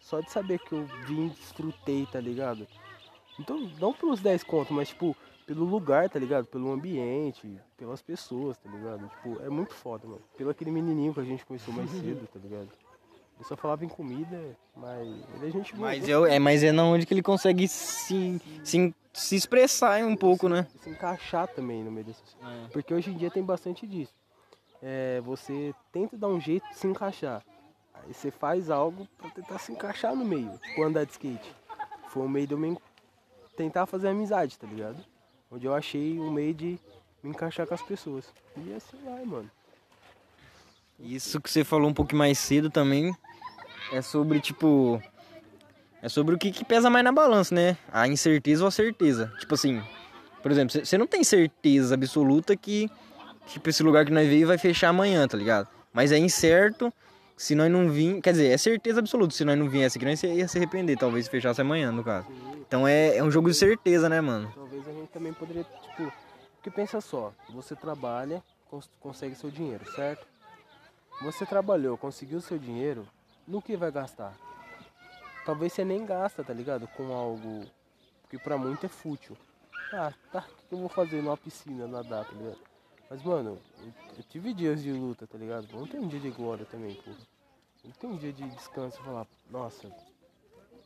só 0.00 0.18
de 0.18 0.32
saber 0.32 0.58
que 0.58 0.72
eu 0.72 0.84
vim, 1.06 1.28
desfrutei, 1.28 2.06
tá 2.06 2.20
ligado? 2.20 2.66
Então, 3.38 3.70
não 3.80 3.92
pelos 3.92 4.20
10 4.20 4.42
contos, 4.42 4.74
mas 4.74 4.88
tipo, 4.88 5.16
pelo 5.46 5.64
lugar, 5.64 6.08
tá 6.08 6.18
ligado? 6.18 6.46
Pelo 6.46 6.72
ambiente, 6.72 7.58
pelas 7.76 8.00
pessoas, 8.02 8.56
tá 8.58 8.70
ligado? 8.70 9.08
Tipo, 9.08 9.42
é 9.42 9.48
muito 9.50 9.74
foda, 9.74 10.06
mano. 10.06 10.20
Pelo 10.36 10.50
aquele 10.50 10.70
menininho 10.70 11.12
que 11.12 11.20
a 11.20 11.24
gente 11.24 11.44
conheceu 11.44 11.72
mais 11.72 11.90
cedo, 11.92 12.26
tá 12.32 12.38
ligado? 12.38 12.68
Ele 13.36 13.48
só 13.48 13.56
falava 13.56 13.84
em 13.84 13.88
comida, 13.88 14.38
mas 14.76 15.08
ele 15.34 15.48
é 15.48 15.50
gente 15.50 15.74
boa. 15.74 15.88
Mas, 15.88 16.08
eu, 16.08 16.24
é, 16.26 16.38
mas 16.38 16.62
é 16.62 16.70
na 16.70 16.84
onde 16.84 17.04
que 17.06 17.12
ele 17.14 17.22
consegue 17.22 17.66
se, 17.66 18.40
se, 18.62 18.94
se 19.12 19.34
expressar 19.36 20.04
um 20.04 20.14
pouco, 20.14 20.48
né? 20.48 20.66
se 20.80 20.88
encaixar 20.90 21.48
também 21.48 21.82
no 21.82 21.90
meio 21.90 22.06
dessas 22.06 22.36
Porque 22.72 22.94
hoje 22.94 23.10
em 23.10 23.16
dia 23.16 23.30
tem 23.30 23.42
bastante 23.42 23.86
disso. 23.86 24.14
É, 24.80 25.20
você 25.22 25.74
tenta 25.90 26.16
dar 26.16 26.28
um 26.28 26.40
jeito 26.40 26.68
de 26.68 26.76
se 26.76 26.86
encaixar. 26.86 27.42
Aí 27.94 28.12
você 28.14 28.30
faz 28.30 28.70
algo 28.70 29.08
pra 29.18 29.30
tentar 29.30 29.58
se 29.58 29.72
encaixar 29.72 30.14
no 30.14 30.24
meio. 30.24 30.52
Tipo 30.58 30.82
andar 30.84 31.04
de 31.04 31.12
skate. 31.12 31.54
Foi 32.08 32.22
um 32.22 32.28
meio 32.28 32.46
de 32.46 32.54
eu 32.54 32.58
me 32.58 32.68
en- 32.68 32.78
tentar 33.56 33.86
fazer 33.86 34.08
amizade, 34.08 34.58
tá 34.58 34.66
ligado? 34.66 35.04
Onde 35.52 35.66
eu 35.66 35.74
achei 35.74 36.18
um 36.18 36.30
meio 36.30 36.54
de 36.54 36.78
me 37.22 37.30
encaixar 37.30 37.66
com 37.66 37.74
as 37.74 37.82
pessoas. 37.82 38.24
E 38.56 38.72
assim 38.74 38.96
vai, 39.04 39.24
mano. 39.24 39.50
Isso 40.98 41.40
que 41.40 41.50
você 41.50 41.62
falou 41.64 41.90
um 41.90 41.94
pouco 41.94 42.14
mais 42.16 42.38
cedo 42.38 42.70
também 42.70 43.14
é 43.92 44.00
sobre, 44.00 44.40
tipo. 44.40 45.02
É 46.00 46.08
sobre 46.08 46.34
o 46.34 46.38
que, 46.38 46.50
que 46.50 46.64
pesa 46.64 46.88
mais 46.90 47.04
na 47.04 47.12
balança, 47.12 47.54
né? 47.54 47.76
A 47.92 48.08
incerteza 48.08 48.64
ou 48.64 48.68
a 48.68 48.70
certeza. 48.70 49.32
Tipo 49.38 49.54
assim, 49.54 49.80
por 50.42 50.50
exemplo, 50.50 50.84
você- 50.84 50.98
não 50.98 51.06
tem 51.06 51.22
certeza 51.22 51.94
absoluta 51.94 52.56
que, 52.56 52.90
tipo, 53.46 53.68
esse 53.68 53.82
lugar 53.82 54.04
que 54.04 54.10
nós 54.10 54.26
veio 54.28 54.46
vai 54.46 54.58
fechar 54.58 54.88
amanhã, 54.88 55.28
tá 55.28 55.36
ligado? 55.36 55.68
Mas 55.92 56.10
é 56.10 56.18
incerto 56.18 56.92
se 57.36 57.54
nós 57.54 57.70
não 57.70 57.88
vir. 57.90 58.20
Quer 58.20 58.32
dizer, 58.32 58.48
é 58.48 58.56
certeza 58.56 58.98
absoluta. 59.00 59.34
Se 59.34 59.44
nós 59.44 59.56
não 59.58 59.68
viesse 59.68 59.98
aqui, 59.98 60.04
nós 60.06 60.20
ia 60.22 60.48
se 60.48 60.56
arrepender, 60.58 60.96
talvez 60.96 61.26
se 61.26 61.30
fechasse 61.30 61.60
amanhã, 61.60 61.92
no 61.92 62.02
caso. 62.02 62.26
Então 62.66 62.88
é, 62.88 63.16
é 63.18 63.22
um 63.22 63.30
jogo 63.30 63.48
de 63.50 63.56
certeza, 63.56 64.08
né, 64.08 64.20
mano? 64.20 64.52
Talvez 64.82 64.88
a 64.88 65.00
gente 65.00 65.10
também 65.10 65.32
poderia, 65.32 65.64
tipo. 65.64 66.12
Porque 66.56 66.70
pensa 66.70 67.00
só, 67.00 67.32
você 67.50 67.74
trabalha, 67.74 68.42
cons- 68.70 68.90
consegue 69.00 69.34
seu 69.34 69.50
dinheiro, 69.50 69.84
certo? 69.94 70.26
Você 71.22 71.44
trabalhou, 71.44 71.96
conseguiu 71.98 72.40
seu 72.40 72.58
dinheiro, 72.58 73.06
no 73.46 73.60
que 73.60 73.76
vai 73.76 73.90
gastar? 73.90 74.36
Talvez 75.44 75.72
você 75.72 75.84
nem 75.84 76.04
gasta, 76.06 76.44
tá 76.44 76.52
ligado? 76.52 76.86
Com 76.88 77.12
algo 77.12 77.64
que 78.30 78.38
pra 78.38 78.56
muito 78.56 78.86
é 78.86 78.88
fútil. 78.88 79.36
Ah, 79.92 80.12
tá, 80.30 80.46
o 80.64 80.68
que 80.68 80.74
eu 80.74 80.78
vou 80.78 80.88
fazer 80.88 81.20
numa 81.20 81.36
piscina, 81.36 81.86
nadar, 81.88 82.24
tá 82.24 82.32
ligado? 82.32 82.58
Mas, 83.10 83.22
mano, 83.22 83.58
eu, 83.80 83.92
eu 84.18 84.22
tive 84.24 84.54
dias 84.54 84.82
de 84.82 84.92
luta, 84.92 85.26
tá 85.26 85.36
ligado? 85.36 85.66
Não 85.72 85.86
tem 85.86 86.00
um 86.00 86.08
dia 86.08 86.20
de 86.20 86.30
glória 86.30 86.64
também, 86.64 86.94
pô. 86.94 87.10
Não 87.84 87.90
tem 87.92 88.08
um 88.10 88.16
dia 88.16 88.32
de 88.32 88.48
descanso 88.50 89.00
e 89.00 89.04
falar, 89.04 89.26
nossa, 89.50 89.90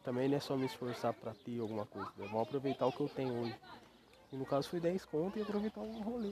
também 0.03 0.27
não 0.29 0.39
é 0.39 0.41
só 0.41 0.57
me 0.57 0.65
esforçar 0.65 1.13
pra 1.13 1.35
ter 1.45 1.61
alguma 1.61 1.85
coisa. 1.85 2.11
Né? 2.17 2.27
Vamos 2.27 2.49
aproveitar 2.49 2.87
o 2.87 2.93
que 2.93 3.01
eu 3.01 3.09
tenho 3.11 3.43
hoje. 3.43 3.55
E 4.33 4.37
no 4.37 4.45
caso 4.45 4.69
foi 4.69 4.81
10 4.81 5.05
conto 5.05 5.39
e 5.39 5.43
aproveitar 5.43 5.81
um 5.81 6.01
rolê. 6.03 6.31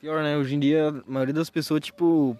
Pior, 0.00 0.22
né? 0.22 0.36
Hoje 0.36 0.54
em 0.54 0.60
dia, 0.60 0.88
a 0.88 1.10
maioria 1.10 1.34
das 1.34 1.50
pessoas, 1.50 1.80
tipo, 1.82 2.36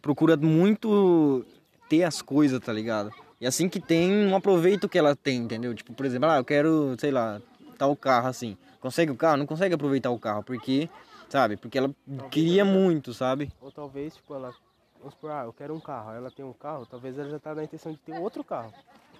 procura 0.00 0.36
muito 0.36 1.44
ter 1.88 2.04
as 2.04 2.22
coisas, 2.22 2.58
tá 2.60 2.72
ligado? 2.72 3.10
E 3.40 3.46
assim 3.46 3.68
que 3.68 3.80
tem, 3.80 4.10
não 4.10 4.36
aproveita 4.36 4.86
o 4.86 4.88
que 4.88 4.98
ela 4.98 5.14
tem, 5.16 5.38
entendeu? 5.38 5.74
Tipo, 5.74 5.92
por 5.94 6.06
exemplo, 6.06 6.28
ah, 6.30 6.36
eu 6.38 6.44
quero, 6.44 6.94
sei 6.98 7.10
lá, 7.10 7.40
tal 7.76 7.94
carro 7.96 8.28
assim. 8.28 8.56
Consegue 8.80 9.10
o 9.12 9.16
carro? 9.16 9.36
Não 9.36 9.46
consegue 9.46 9.74
aproveitar 9.74 10.10
o 10.10 10.18
carro, 10.18 10.42
porque, 10.42 10.88
sabe? 11.28 11.56
Porque 11.56 11.76
ela 11.78 11.90
queria 12.30 12.64
muito, 12.64 13.12
sabe? 13.12 13.50
Ou 13.60 13.70
talvez, 13.70 14.14
tipo, 14.16 14.34
ela. 14.34 14.52
Vamos 14.98 15.14
supor, 15.14 15.32
ah, 15.32 15.42
eu 15.44 15.52
quero 15.52 15.74
um 15.74 15.80
carro. 15.80 16.12
Ela 16.12 16.30
tem 16.30 16.44
um 16.44 16.52
carro, 16.52 16.86
talvez 16.86 17.18
ela 17.18 17.28
já 17.28 17.38
tá 17.40 17.54
na 17.54 17.64
intenção 17.64 17.90
de 17.92 17.98
ter 17.98 18.16
outro 18.18 18.44
carro, 18.44 18.72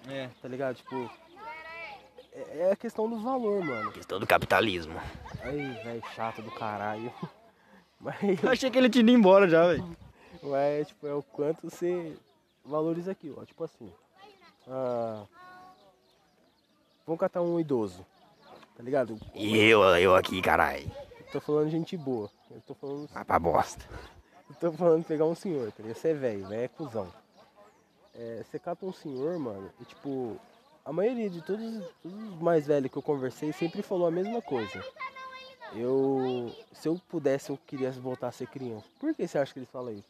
É. 0.09 0.29
tá 0.41 0.47
ligado? 0.47 0.75
Tipo. 0.77 1.09
É 2.35 2.57
é 2.59 2.71
a 2.71 2.75
questão 2.75 3.09
do 3.09 3.19
valor, 3.19 3.63
mano. 3.63 3.91
Questão 3.91 4.19
do 4.19 4.27
capitalismo. 4.27 4.93
Aí, 5.41 5.71
velho, 5.83 6.03
chato 6.15 6.41
do 6.41 6.51
caralho. 6.51 7.11
Mas, 7.99 8.43
Eu 8.43 8.49
achei 8.49 8.69
que 8.69 8.77
ele 8.77 8.89
tinha 8.89 9.01
ido 9.01 9.11
embora 9.11 9.47
já, 9.47 9.65
velho. 9.67 9.95
mas 10.41 10.89
tipo, 10.89 11.07
é 11.07 11.13
o 11.13 11.23
quanto 11.23 11.69
você 11.69 12.17
valoriza 12.65 13.11
aquilo, 13.13 13.37
ó. 13.41 13.45
Tipo 13.45 13.63
assim. 13.63 13.89
Ah, 14.67 15.23
vamos 17.05 17.19
catar 17.19 17.41
um 17.41 17.57
idoso. 17.61 18.05
Tá 18.75 18.83
ligado? 18.83 19.17
E 19.33 19.57
eu, 19.57 19.81
eu 19.95 20.15
aqui, 20.15 20.41
caralho. 20.41 20.91
Tô 21.31 21.39
falando 21.39 21.69
gente 21.69 21.95
boa. 21.95 22.29
Eu 22.51 22.59
tô 22.67 22.73
falando. 22.73 23.07
Vai 23.07 23.23
pra 23.23 23.39
bosta. 23.39 23.85
Eu 24.49 24.55
tô 24.55 24.71
falando 24.73 25.01
de 25.01 25.07
pegar 25.07 25.25
um 25.25 25.35
senhor, 25.35 25.71
tá 25.71 25.81
ligado? 25.81 25.97
Você 25.97 26.09
é 26.09 26.13
velho, 26.13 26.47
velho 26.47 26.61
é 26.61 26.67
cuzão. 26.67 27.07
É, 28.13 28.43
você 28.43 28.59
cata 28.59 28.85
um 28.85 28.91
senhor, 28.93 29.39
mano, 29.39 29.71
e 29.79 29.85
tipo, 29.85 30.37
a 30.85 30.91
maioria 30.91 31.29
de 31.29 31.41
todos, 31.41 31.85
todos 32.01 32.33
os 32.33 32.41
mais 32.41 32.67
velhos 32.67 32.91
que 32.91 32.97
eu 32.97 33.01
conversei 33.01 33.53
sempre 33.53 33.81
falou 33.81 34.07
a 34.07 34.11
mesma 34.11 34.41
coisa. 34.41 34.83
Eu, 35.75 36.53
se 36.73 36.87
eu 36.87 36.99
pudesse, 37.09 37.49
eu 37.49 37.57
queria 37.65 37.91
voltar 37.91 38.27
a 38.27 38.31
ser 38.31 38.47
criança. 38.47 38.85
Por 38.99 39.13
que 39.15 39.27
você 39.27 39.37
acha 39.37 39.53
que 39.53 39.59
eles 39.59 39.69
falam 39.69 39.93
isso? 39.93 40.07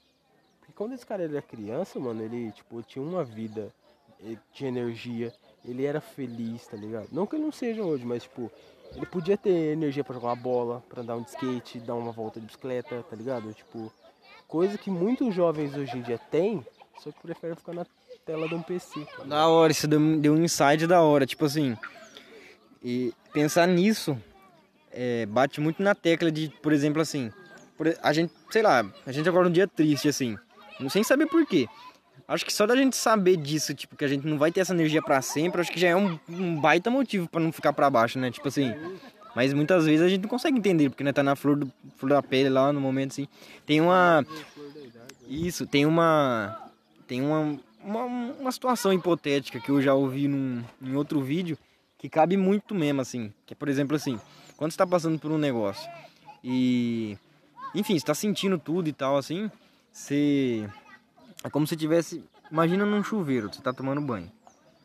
Porque 0.59 0.73
quando 0.73 0.93
esse 0.93 1.05
cara 1.05 1.23
era 1.23 1.41
criança, 1.41 1.99
mano, 1.99 2.21
ele, 2.21 2.51
tipo, 2.51 2.81
tinha 2.83 3.03
uma 3.03 3.23
vida, 3.23 3.73
ele 4.19 4.39
tinha 4.51 4.69
energia, 4.69 5.33
ele 5.63 5.85
era 5.85 6.01
feliz, 6.01 6.65
tá 6.67 6.75
ligado? 6.75 7.07
Não 7.11 7.25
que 7.25 7.35
ele 7.35 7.43
não 7.43 7.51
seja 7.51 7.83
hoje, 7.83 8.03
mas, 8.03 8.23
tipo, 8.23 8.51
ele 8.95 9.05
podia 9.05 9.37
ter 9.37 9.73
energia 9.73 10.03
pra 10.03 10.15
jogar 10.15 10.29
uma 10.29 10.35
bola, 10.35 10.83
pra 10.89 11.01
andar 11.01 11.15
um 11.15 11.21
de 11.21 11.29
skate, 11.29 11.79
dar 11.79 11.95
uma 11.95 12.11
volta 12.11 12.39
de 12.39 12.45
bicicleta, 12.45 13.03
tá 13.09 13.15
ligado? 13.15 13.53
Tipo, 13.53 13.91
coisa 14.47 14.77
que 14.77 14.89
muitos 14.89 15.33
jovens 15.33 15.75
hoje 15.75 15.97
em 15.97 16.01
dia 16.01 16.17
têm, 16.17 16.65
só 16.99 17.11
que 17.11 17.19
preferem 17.21 17.55
ficar 17.55 17.73
na 17.73 17.85
tela 18.25 18.47
de 18.47 18.55
um 18.55 18.61
PC. 18.61 19.05
tá? 19.17 19.23
Da 19.23 19.47
hora, 19.47 19.71
isso 19.71 19.87
deu, 19.87 19.99
deu 20.19 20.33
um 20.33 20.43
insight 20.43 20.87
da 20.87 21.01
hora. 21.01 21.25
Tipo 21.25 21.45
assim, 21.45 21.77
e 22.83 23.13
pensar 23.31 23.67
nisso 23.67 24.17
é, 24.91 25.25
bate 25.25 25.59
muito 25.59 25.81
na 25.81 25.93
tecla 25.95 26.31
de, 26.31 26.49
por 26.61 26.71
exemplo, 26.71 27.01
assim, 27.01 27.31
por 27.77 27.93
a 28.01 28.13
gente, 28.13 28.33
sei 28.49 28.61
lá, 28.61 28.85
a 29.05 29.11
gente 29.11 29.27
agora 29.27 29.47
um 29.47 29.51
dia 29.51 29.67
triste, 29.67 30.07
assim, 30.07 30.37
não- 30.79 30.89
sem 30.89 31.03
saber 31.03 31.25
por 31.27 31.45
quê. 31.45 31.67
Acho 32.27 32.45
que 32.45 32.53
só 32.53 32.65
da 32.65 32.75
gente 32.75 32.95
saber 32.95 33.35
disso, 33.35 33.73
tipo, 33.73 33.97
que 33.97 34.05
a 34.05 34.07
gente 34.07 34.25
não 34.25 34.37
vai 34.37 34.51
ter 34.51 34.61
essa 34.61 34.73
energia 34.73 35.01
pra 35.01 35.21
sempre, 35.21 35.59
acho 35.59 35.71
que 35.71 35.79
já 35.79 35.89
é 35.89 35.95
um, 35.95 36.17
um 36.29 36.59
baita 36.59 36.89
motivo 36.89 37.27
pra 37.27 37.41
não 37.41 37.51
ficar 37.51 37.73
pra 37.73 37.89
baixo, 37.89 38.17
né? 38.17 38.31
Tipo 38.31 38.47
assim, 38.47 38.73
mas 39.35 39.53
muitas 39.53 39.85
vezes 39.85 40.01
a 40.05 40.07
gente 40.07 40.21
não 40.21 40.29
consegue 40.29 40.57
entender, 40.57 40.89
porque 40.89 41.03
né, 41.03 41.11
tá 41.11 41.21
na 41.21 41.35
flor, 41.35 41.57
do, 41.57 41.71
flor 41.97 42.11
da 42.11 42.23
pele 42.23 42.49
lá 42.49 42.71
no 42.71 42.79
momento, 42.79 43.11
assim. 43.11 43.27
Tem 43.65 43.81
uma. 43.81 44.25
Isso, 45.27 45.65
tem 45.67 45.85
uma. 45.85 46.57
Tem 47.07 47.21
uma, 47.21 47.59
uma, 47.83 48.05
uma 48.05 48.51
situação 48.51 48.93
hipotética 48.93 49.59
que 49.59 49.69
eu 49.69 49.81
já 49.81 49.93
ouvi 49.93 50.27
num, 50.27 50.63
em 50.81 50.95
outro 50.95 51.21
vídeo 51.21 51.57
que 51.97 52.09
cabe 52.09 52.35
muito 52.35 52.75
mesmo, 52.75 53.01
assim. 53.01 53.33
Que 53.45 53.53
é, 53.53 53.55
por 53.55 53.69
exemplo, 53.69 53.95
assim, 53.95 54.19
quando 54.57 54.71
você 54.71 54.77
tá 54.77 54.87
passando 54.87 55.19
por 55.19 55.31
um 55.31 55.37
negócio 55.37 55.89
e. 56.43 57.17
Enfim, 57.73 57.97
você 57.97 58.05
tá 58.05 58.13
sentindo 58.13 58.59
tudo 58.59 58.87
e 58.87 58.93
tal, 58.93 59.17
assim, 59.17 59.49
você. 59.91 60.69
É 61.43 61.49
como 61.49 61.65
se 61.65 61.75
tivesse. 61.75 62.23
Imagina 62.51 62.85
num 62.85 63.03
chuveiro, 63.03 63.51
você 63.51 63.61
tá 63.61 63.73
tomando 63.73 64.01
banho. 64.01 64.31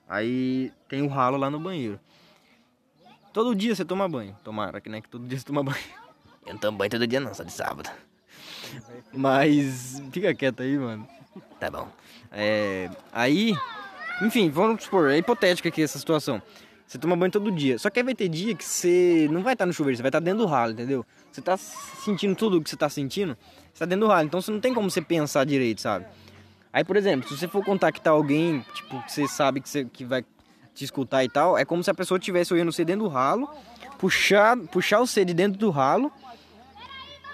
Aí 0.09 0.73
tem 0.89 1.03
o 1.03 1.09
ralo 1.09 1.37
lá 1.37 1.51
no 1.51 1.61
banheiro. 1.61 2.01
Todo 3.33 3.55
dia 3.55 3.75
você 3.75 3.85
toma 3.85 4.09
banho. 4.09 4.37
Tomara 4.43 4.81
que, 4.81 4.89
né? 4.89 5.01
Que 5.01 5.09
todo 5.09 5.27
dia 5.27 5.39
você 5.39 5.45
toma 5.45 5.63
banho. 5.63 5.77
Eu 6.47 6.55
não 6.55 6.61
tomo 6.61 6.79
banho 6.79 6.91
todo 6.91 7.07
dia 7.07 7.21
não, 7.21 7.35
só 7.35 7.43
de 7.43 7.53
sábado. 7.53 7.91
Mas 9.13 10.01
fica 10.13 10.35
quieto 10.35 10.63
aí, 10.63 10.79
mano. 10.79 11.07
Tá 11.61 11.71
bom. 11.71 11.89
É, 12.31 12.91
aí, 13.13 13.57
enfim, 14.23 14.51
vamos 14.51 14.85
supor, 14.85 15.11
é 15.11 15.19
hipotética 15.19 15.69
aqui 15.69 15.83
essa 15.83 15.99
situação. 15.99 16.43
Você 16.87 16.97
toma 16.97 17.15
banho 17.15 17.31
todo 17.31 17.51
dia. 17.53 17.79
Só 17.79 17.91
que 17.91 18.01
aí 18.01 18.05
vai 18.05 18.15
ter 18.15 18.29
dia 18.29 18.55
que 18.55 18.65
você 18.65 19.29
não 19.31 19.43
vai 19.43 19.53
estar 19.53 19.67
no 19.67 19.73
chuveiro, 19.73 19.97
você 19.97 20.03
vai 20.03 20.09
estar 20.09 20.21
dentro 20.21 20.41
do 20.41 20.47
ralo, 20.47 20.73
entendeu? 20.73 21.05
Você 21.31 21.43
tá 21.43 21.57
sentindo 21.57 22.35
tudo 22.35 22.57
o 22.57 22.63
que 22.63 22.71
você 22.71 22.77
tá 22.77 22.89
sentindo, 22.89 23.37
você 23.73 23.81
tá 23.81 23.85
dentro 23.85 24.07
do 24.07 24.11
ralo. 24.11 24.27
Então 24.27 24.41
você 24.41 24.51
não 24.51 24.59
tem 24.59 24.73
como 24.73 24.91
você 24.91 25.03
pensar 25.03 25.45
direito, 25.45 25.83
sabe? 25.83 26.07
Aí, 26.73 26.85
por 26.85 26.97
exemplo, 26.97 27.29
se 27.29 27.37
você 27.37 27.47
for 27.47 27.63
contactar 27.63 28.13
alguém, 28.13 28.65
tipo, 28.73 29.03
que 29.03 29.13
você 29.13 29.29
sabe 29.29 29.61
que, 29.61 29.69
você, 29.69 29.85
que 29.85 30.05
vai 30.05 30.25
te 30.75 30.85
escutar 30.85 31.25
e 31.25 31.29
tal, 31.29 31.59
é 31.59 31.65
como 31.65 31.85
se 31.85 31.91
a 31.91 31.95
pessoa 31.95 32.19
estivesse 32.19 32.55
olhando 32.55 32.73
você 32.73 32.85
dentro 32.85 33.05
do 33.05 33.09
ralo, 33.09 33.51
puxar, 33.99 34.57
puxar 34.57 35.01
você 35.01 35.25
de 35.25 35.35
dentro 35.35 35.59
do 35.59 35.71
ralo 35.71 36.11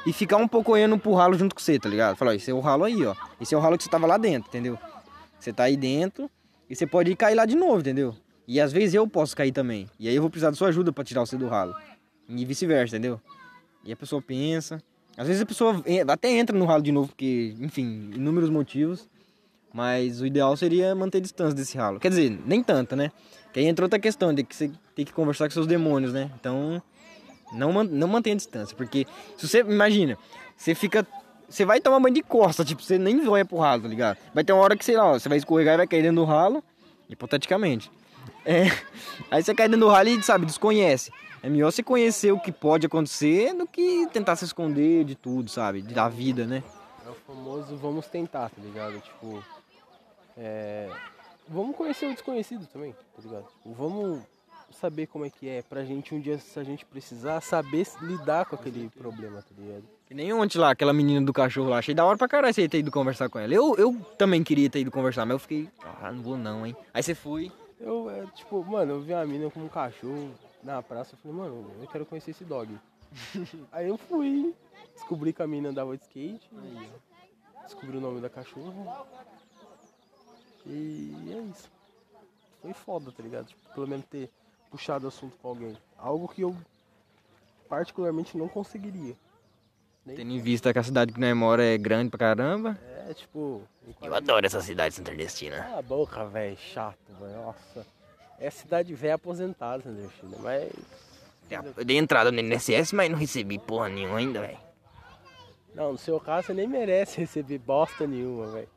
e 0.06 0.12
ficar 0.12 0.36
um 0.36 0.48
pouco 0.48 0.72
olhando 0.72 0.98
pro 0.98 1.14
ralo 1.14 1.38
junto 1.38 1.54
com 1.54 1.60
você, 1.60 1.78
tá 1.78 1.88
ligado? 1.88 2.16
Falar, 2.16 2.34
esse 2.34 2.50
é 2.50 2.54
o 2.54 2.60
ralo 2.60 2.84
aí, 2.84 3.04
ó. 3.04 3.14
Esse 3.40 3.54
é 3.54 3.58
o 3.58 3.60
ralo 3.60 3.76
que 3.76 3.84
você 3.84 3.90
tava 3.90 4.06
lá 4.06 4.16
dentro, 4.16 4.48
entendeu? 4.48 4.78
Você 5.44 5.52
tá 5.52 5.64
aí 5.64 5.76
dentro 5.76 6.30
e 6.70 6.74
você 6.74 6.86
pode 6.86 7.10
ir 7.10 7.16
cair 7.16 7.34
lá 7.34 7.44
de 7.44 7.54
novo, 7.54 7.80
entendeu? 7.80 8.14
E 8.48 8.58
às 8.58 8.72
vezes 8.72 8.94
eu 8.94 9.06
posso 9.06 9.36
cair 9.36 9.52
também. 9.52 9.86
E 10.00 10.08
aí 10.08 10.14
eu 10.14 10.22
vou 10.22 10.30
precisar 10.30 10.48
da 10.48 10.56
sua 10.56 10.68
ajuda 10.68 10.90
pra 10.90 11.04
tirar 11.04 11.20
você 11.20 11.36
do 11.36 11.46
ralo. 11.46 11.74
E 12.26 12.44
vice-versa, 12.46 12.96
entendeu? 12.96 13.20
E 13.84 13.92
a 13.92 13.96
pessoa 13.96 14.22
pensa. 14.22 14.82
Às 15.16 15.26
vezes 15.26 15.42
a 15.42 15.46
pessoa 15.46 15.84
até 16.08 16.30
entra 16.30 16.58
no 16.58 16.64
ralo 16.64 16.82
de 16.82 16.90
novo, 16.90 17.08
porque, 17.08 17.54
enfim, 17.60 18.10
inúmeros 18.14 18.48
motivos. 18.48 19.06
Mas 19.70 20.22
o 20.22 20.26
ideal 20.26 20.56
seria 20.56 20.94
manter 20.94 21.20
distância 21.20 21.54
desse 21.54 21.76
ralo. 21.76 22.00
Quer 22.00 22.08
dizer, 22.08 22.40
nem 22.46 22.62
tanto, 22.62 22.96
né? 22.96 23.10
Que 23.52 23.60
aí 23.60 23.66
entra 23.66 23.84
outra 23.84 23.98
questão 23.98 24.32
de 24.32 24.44
que 24.44 24.56
você 24.56 24.70
tem 24.94 25.04
que 25.04 25.12
conversar 25.12 25.46
com 25.46 25.50
seus 25.50 25.66
demônios, 25.66 26.14
né? 26.14 26.30
Então, 26.40 26.82
não, 27.52 27.84
não 27.84 28.08
mantenha 28.08 28.36
distância. 28.36 28.74
Porque 28.74 29.06
se 29.36 29.46
você, 29.46 29.60
imagina, 29.60 30.16
você 30.56 30.74
fica. 30.74 31.06
Você 31.48 31.64
vai 31.64 31.80
tomar 31.80 32.00
banho 32.00 32.14
de 32.14 32.22
costa, 32.22 32.64
tipo, 32.64 32.82
você 32.82 32.98
nem 32.98 33.26
olha 33.28 33.44
pro 33.44 33.58
ralo, 33.58 33.82
tá 33.82 33.88
ligado? 33.88 34.18
Vai 34.32 34.42
ter 34.42 34.52
uma 34.52 34.62
hora 34.62 34.76
que, 34.76 34.84
sei 34.84 34.96
lá, 34.96 35.12
ó, 35.12 35.18
você 35.18 35.28
vai 35.28 35.38
escorregar 35.38 35.74
e 35.74 35.76
vai 35.78 35.86
cair 35.86 36.02
dentro 36.02 36.16
do 36.16 36.24
ralo, 36.24 36.62
hipoteticamente. 37.08 37.90
É, 38.44 38.64
aí 39.30 39.42
você 39.42 39.54
cai 39.54 39.68
dentro 39.68 39.86
do 39.86 39.90
ralo 39.90 40.08
e, 40.08 40.22
sabe, 40.22 40.46
desconhece. 40.46 41.12
É 41.42 41.48
melhor 41.48 41.70
você 41.70 41.82
conhecer 41.82 42.32
o 42.32 42.40
que 42.40 42.50
pode 42.50 42.86
acontecer 42.86 43.52
do 43.52 43.66
que 43.66 44.06
tentar 44.12 44.34
se 44.36 44.46
esconder 44.46 45.04
de 45.04 45.14
tudo, 45.14 45.50
sabe? 45.50 45.82
Da 45.82 46.08
vida, 46.08 46.46
né? 46.46 46.62
É 47.06 47.10
o 47.10 47.14
famoso 47.14 47.76
vamos 47.76 48.06
tentar, 48.06 48.48
tá 48.48 48.62
ligado? 48.62 48.98
Tipo, 49.00 49.44
é, 50.38 50.88
vamos 51.46 51.76
conhecer 51.76 52.06
o 52.06 52.14
desconhecido 52.14 52.66
também, 52.66 52.92
tá 52.92 53.22
ligado? 53.22 53.44
Tipo, 53.44 53.74
vamos 53.74 54.22
saber 54.72 55.06
como 55.06 55.26
é 55.26 55.30
que 55.30 55.48
é 55.48 55.62
pra 55.62 55.84
gente 55.84 56.14
um 56.14 56.20
dia, 56.20 56.38
se 56.38 56.58
a 56.58 56.64
gente 56.64 56.84
precisar, 56.84 57.40
saber 57.40 57.86
lidar 58.00 58.46
com 58.46 58.56
aquele 58.56 58.88
problema, 58.88 59.42
tá 59.42 59.54
ligado? 59.56 59.84
Que 60.14 60.18
nem 60.18 60.32
ontem 60.32 60.58
lá, 60.58 60.70
aquela 60.70 60.92
menina 60.92 61.26
do 61.26 61.32
cachorro 61.32 61.68
lá. 61.68 61.78
Achei 61.78 61.92
da 61.92 62.04
hora 62.04 62.16
pra 62.16 62.28
caralho 62.28 62.54
você 62.54 62.68
ter 62.68 62.78
ido 62.78 62.88
conversar 62.92 63.28
com 63.28 63.36
ela. 63.36 63.52
Eu, 63.52 63.74
eu 63.74 64.00
também 64.16 64.44
queria 64.44 64.70
ter 64.70 64.78
ido 64.78 64.90
conversar, 64.92 65.26
mas 65.26 65.32
eu 65.32 65.38
fiquei, 65.40 65.68
ah, 65.82 66.12
não 66.12 66.22
vou 66.22 66.38
não, 66.38 66.64
hein. 66.64 66.76
Aí 66.94 67.02
você 67.02 67.16
foi. 67.16 67.50
Eu, 67.80 68.08
é, 68.08 68.24
tipo, 68.26 68.64
mano, 68.64 68.92
eu 68.92 69.00
vi 69.00 69.12
uma 69.12 69.26
menina 69.26 69.50
com 69.50 69.58
um 69.58 69.68
cachorro 69.68 70.32
na 70.62 70.80
praça, 70.80 71.14
eu 71.14 71.18
falei, 71.18 71.36
mano, 71.36 71.68
eu 71.82 71.88
quero 71.88 72.06
conhecer 72.06 72.30
esse 72.30 72.44
dog. 72.44 72.78
Aí 73.72 73.88
eu 73.88 73.98
fui, 73.98 74.54
descobri 74.94 75.32
que 75.32 75.42
a 75.42 75.48
menina 75.48 75.70
andava 75.70 75.96
de 75.96 76.04
skate, 76.04 76.48
descobri 77.64 77.96
o 77.96 78.00
nome 78.00 78.20
da 78.20 78.30
cachorra. 78.30 79.04
E 80.64 81.12
é 81.28 81.40
isso. 81.50 81.68
Foi 82.62 82.72
foda, 82.72 83.10
tá 83.10 83.20
ligado? 83.20 83.48
Tipo, 83.48 83.74
pelo 83.74 83.88
menos 83.88 84.06
ter 84.06 84.30
puxado 84.70 85.06
o 85.06 85.08
assunto 85.08 85.36
com 85.42 85.48
alguém. 85.48 85.76
Algo 85.98 86.28
que 86.28 86.42
eu 86.42 86.56
particularmente 87.68 88.38
não 88.38 88.46
conseguiria. 88.46 89.16
Tendo 90.06 90.32
em 90.32 90.38
vista 90.38 90.72
que 90.72 90.78
a 90.78 90.82
cidade 90.82 91.12
que 91.12 91.20
nós 91.20 91.34
mora 91.34 91.64
é 91.64 91.78
grande 91.78 92.10
pra 92.10 92.18
caramba. 92.18 92.78
É, 93.08 93.14
tipo. 93.14 93.62
Eu 94.02 94.14
adoro 94.14 94.44
essa 94.44 94.60
cidade 94.60 95.00
nordestina. 95.00 95.56
Cala 95.62 95.78
a 95.78 95.82
boca, 95.82 96.26
velho, 96.26 96.56
chato, 96.58 96.96
velho. 97.18 97.32
Nossa. 97.36 97.86
É 98.38 98.50
cidade 98.50 98.94
velha 98.94 99.14
aposentada, 99.14 99.82
filho? 99.82 100.38
Mas. 100.40 100.70
Eu 101.76 101.84
dei 101.84 101.96
entrada 101.98 102.32
no 102.32 102.40
INSS, 102.40 102.92
mas 102.92 103.10
não 103.10 103.18
recebi 103.18 103.58
porra 103.58 103.88
nenhuma 103.88 104.18
ainda, 104.18 104.40
velho. 104.40 104.58
Não, 105.74 105.92
no 105.92 105.98
seu 105.98 106.20
caso 106.20 106.46
você 106.48 106.54
nem 106.54 106.68
merece 106.68 107.20
receber 107.20 107.58
bosta 107.58 108.06
nenhuma, 108.06 108.46
velho. 108.46 108.68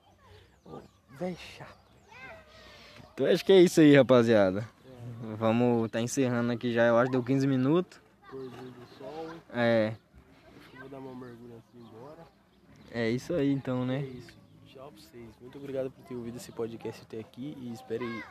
Velho 1.19 1.37
chato. 1.57 1.77
Então 3.13 3.25
acho 3.25 3.43
que 3.43 3.51
é 3.51 3.61
isso 3.61 3.79
aí, 3.81 3.95
rapaziada. 3.95 4.67
Vamos 5.37 5.89
tá 5.91 5.99
encerrando 5.99 6.51
aqui 6.51 6.71
já, 6.71 6.85
eu 6.85 6.97
acho 6.97 7.07
que 7.07 7.17
deu 7.17 7.23
15 7.23 7.47
minutos. 7.47 7.99
Pôrzinho 8.29 8.71
do 8.71 8.97
sol. 8.97 9.29
É, 9.53 9.93
Acho 10.59 10.69
que 10.69 10.77
eu 10.77 10.81
vou 10.81 10.86
dar 10.97 10.99
uma 10.99 11.15
mergulha 11.15 11.55
antes 11.55 11.71
de 11.71 11.77
ir 11.79 11.83
embora. 11.83 12.25
é 12.91 13.09
isso 13.09 13.33
aí 13.33 13.51
então, 13.51 13.83
É 13.83 13.85
né? 13.85 13.99
isso. 14.01 14.35
Tchau 14.65 14.91
pra 14.91 15.01
vocês. 15.01 15.29
Muito 15.39 15.57
obrigado 15.57 15.91
por 15.91 16.03
ter 16.05 16.15
ouvido 16.15 16.37
esse 16.37 16.51
podcast 16.51 17.03
até 17.03 17.19
aqui 17.19 17.55
e 17.59 17.71
espere 17.71 18.23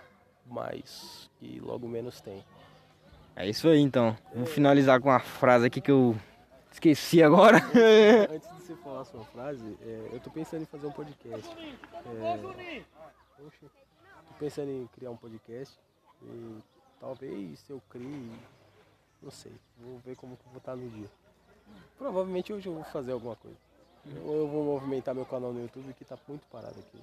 mais, 0.47 1.31
que 1.39 1.61
logo 1.61 1.89
menos 1.89 2.21
tem. 2.21 2.45
É 3.35 3.49
isso 3.49 3.69
aí 3.69 3.81
então. 3.81 4.17
Vou 4.35 4.47
finalizar 4.47 5.01
com 5.01 5.09
uma 5.09 5.19
frase 5.21 5.67
aqui 5.67 5.81
que 5.81 5.91
eu 5.91 6.17
esqueci 6.71 7.23
agora. 7.23 7.59
Antes 8.31 8.49
de 8.49 8.63
você 8.63 8.77
falar 8.77 9.01
a 9.01 9.05
sua 9.05 9.25
frase, 9.27 9.77
é, 9.83 10.09
eu 10.13 10.21
tô 10.21 10.31
pensando 10.31 10.63
em 10.63 10.67
fazer 10.67 10.87
um 10.87 10.93
podcast. 10.93 11.49
É, 11.57 12.83
oxe, 13.45 13.59
tô 13.61 14.35
pensando 14.39 14.71
em 14.71 14.87
criar 14.89 15.11
um 15.11 15.17
podcast 15.17 15.79
e 16.23 16.57
talvez 17.01 17.65
eu 17.69 17.83
crie, 17.91 18.31
não 19.23 19.31
sei, 19.31 19.53
vou 19.79 19.99
ver 19.99 20.17
como 20.17 20.37
que 20.37 20.45
eu 20.47 20.51
vou 20.51 20.59
estar 20.59 20.77
no 20.77 20.89
dia. 20.89 21.11
Provavelmente 21.99 22.53
hoje 22.53 22.69
eu 22.69 22.75
vou 22.75 22.85
fazer 22.85 23.13
alguma 23.13 23.37
coisa. 23.37 23.57
Ou 24.25 24.37
eu 24.37 24.49
vou 24.49 24.65
movimentar 24.65 25.15
meu 25.15 25.25
canal 25.25 25.53
no 25.53 25.61
YouTube 25.61 25.93
que 25.95 26.05
tá 26.05 26.17
muito 26.29 26.47
parado 26.49 26.79
aqui. 26.79 27.03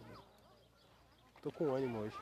Tô 1.41 1.51
com 1.51 1.73
ânimo 1.73 1.99
hoje. 1.99 2.15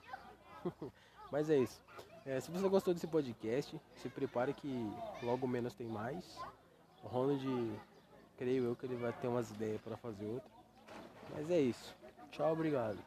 Mas 1.32 1.50
é 1.50 1.58
isso. 1.58 1.80
É, 2.26 2.40
se 2.40 2.52
você 2.52 2.68
gostou 2.68 2.94
desse 2.94 3.08
podcast, 3.08 3.80
se 3.96 4.10
prepare 4.10 4.54
que 4.54 4.92
logo 5.24 5.48
menos 5.48 5.74
tem 5.74 5.88
mais. 5.88 6.38
O 7.04 7.08
Ronald, 7.08 7.44
creio 8.38 8.66
eu 8.66 8.76
que 8.76 8.86
ele 8.86 8.96
vai 8.96 9.14
ter 9.14 9.28
umas 9.28 9.50
ideias 9.52 9.82
para 9.82 9.98
fazer 9.98 10.26
outro. 10.26 10.50
Mas 11.34 11.50
é 11.50 11.60
isso. 11.60 11.96
Tchau, 12.32 12.52
obrigado. 12.52 13.00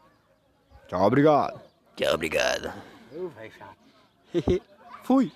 Tchau, 0.88 1.03
obrigado. 1.03 1.61
Tchau, 1.96 2.14
obrigado. 2.14 2.72
Eu, 3.12 3.29
vai 3.31 3.50
chato. 3.50 3.79
Fui. 5.05 5.33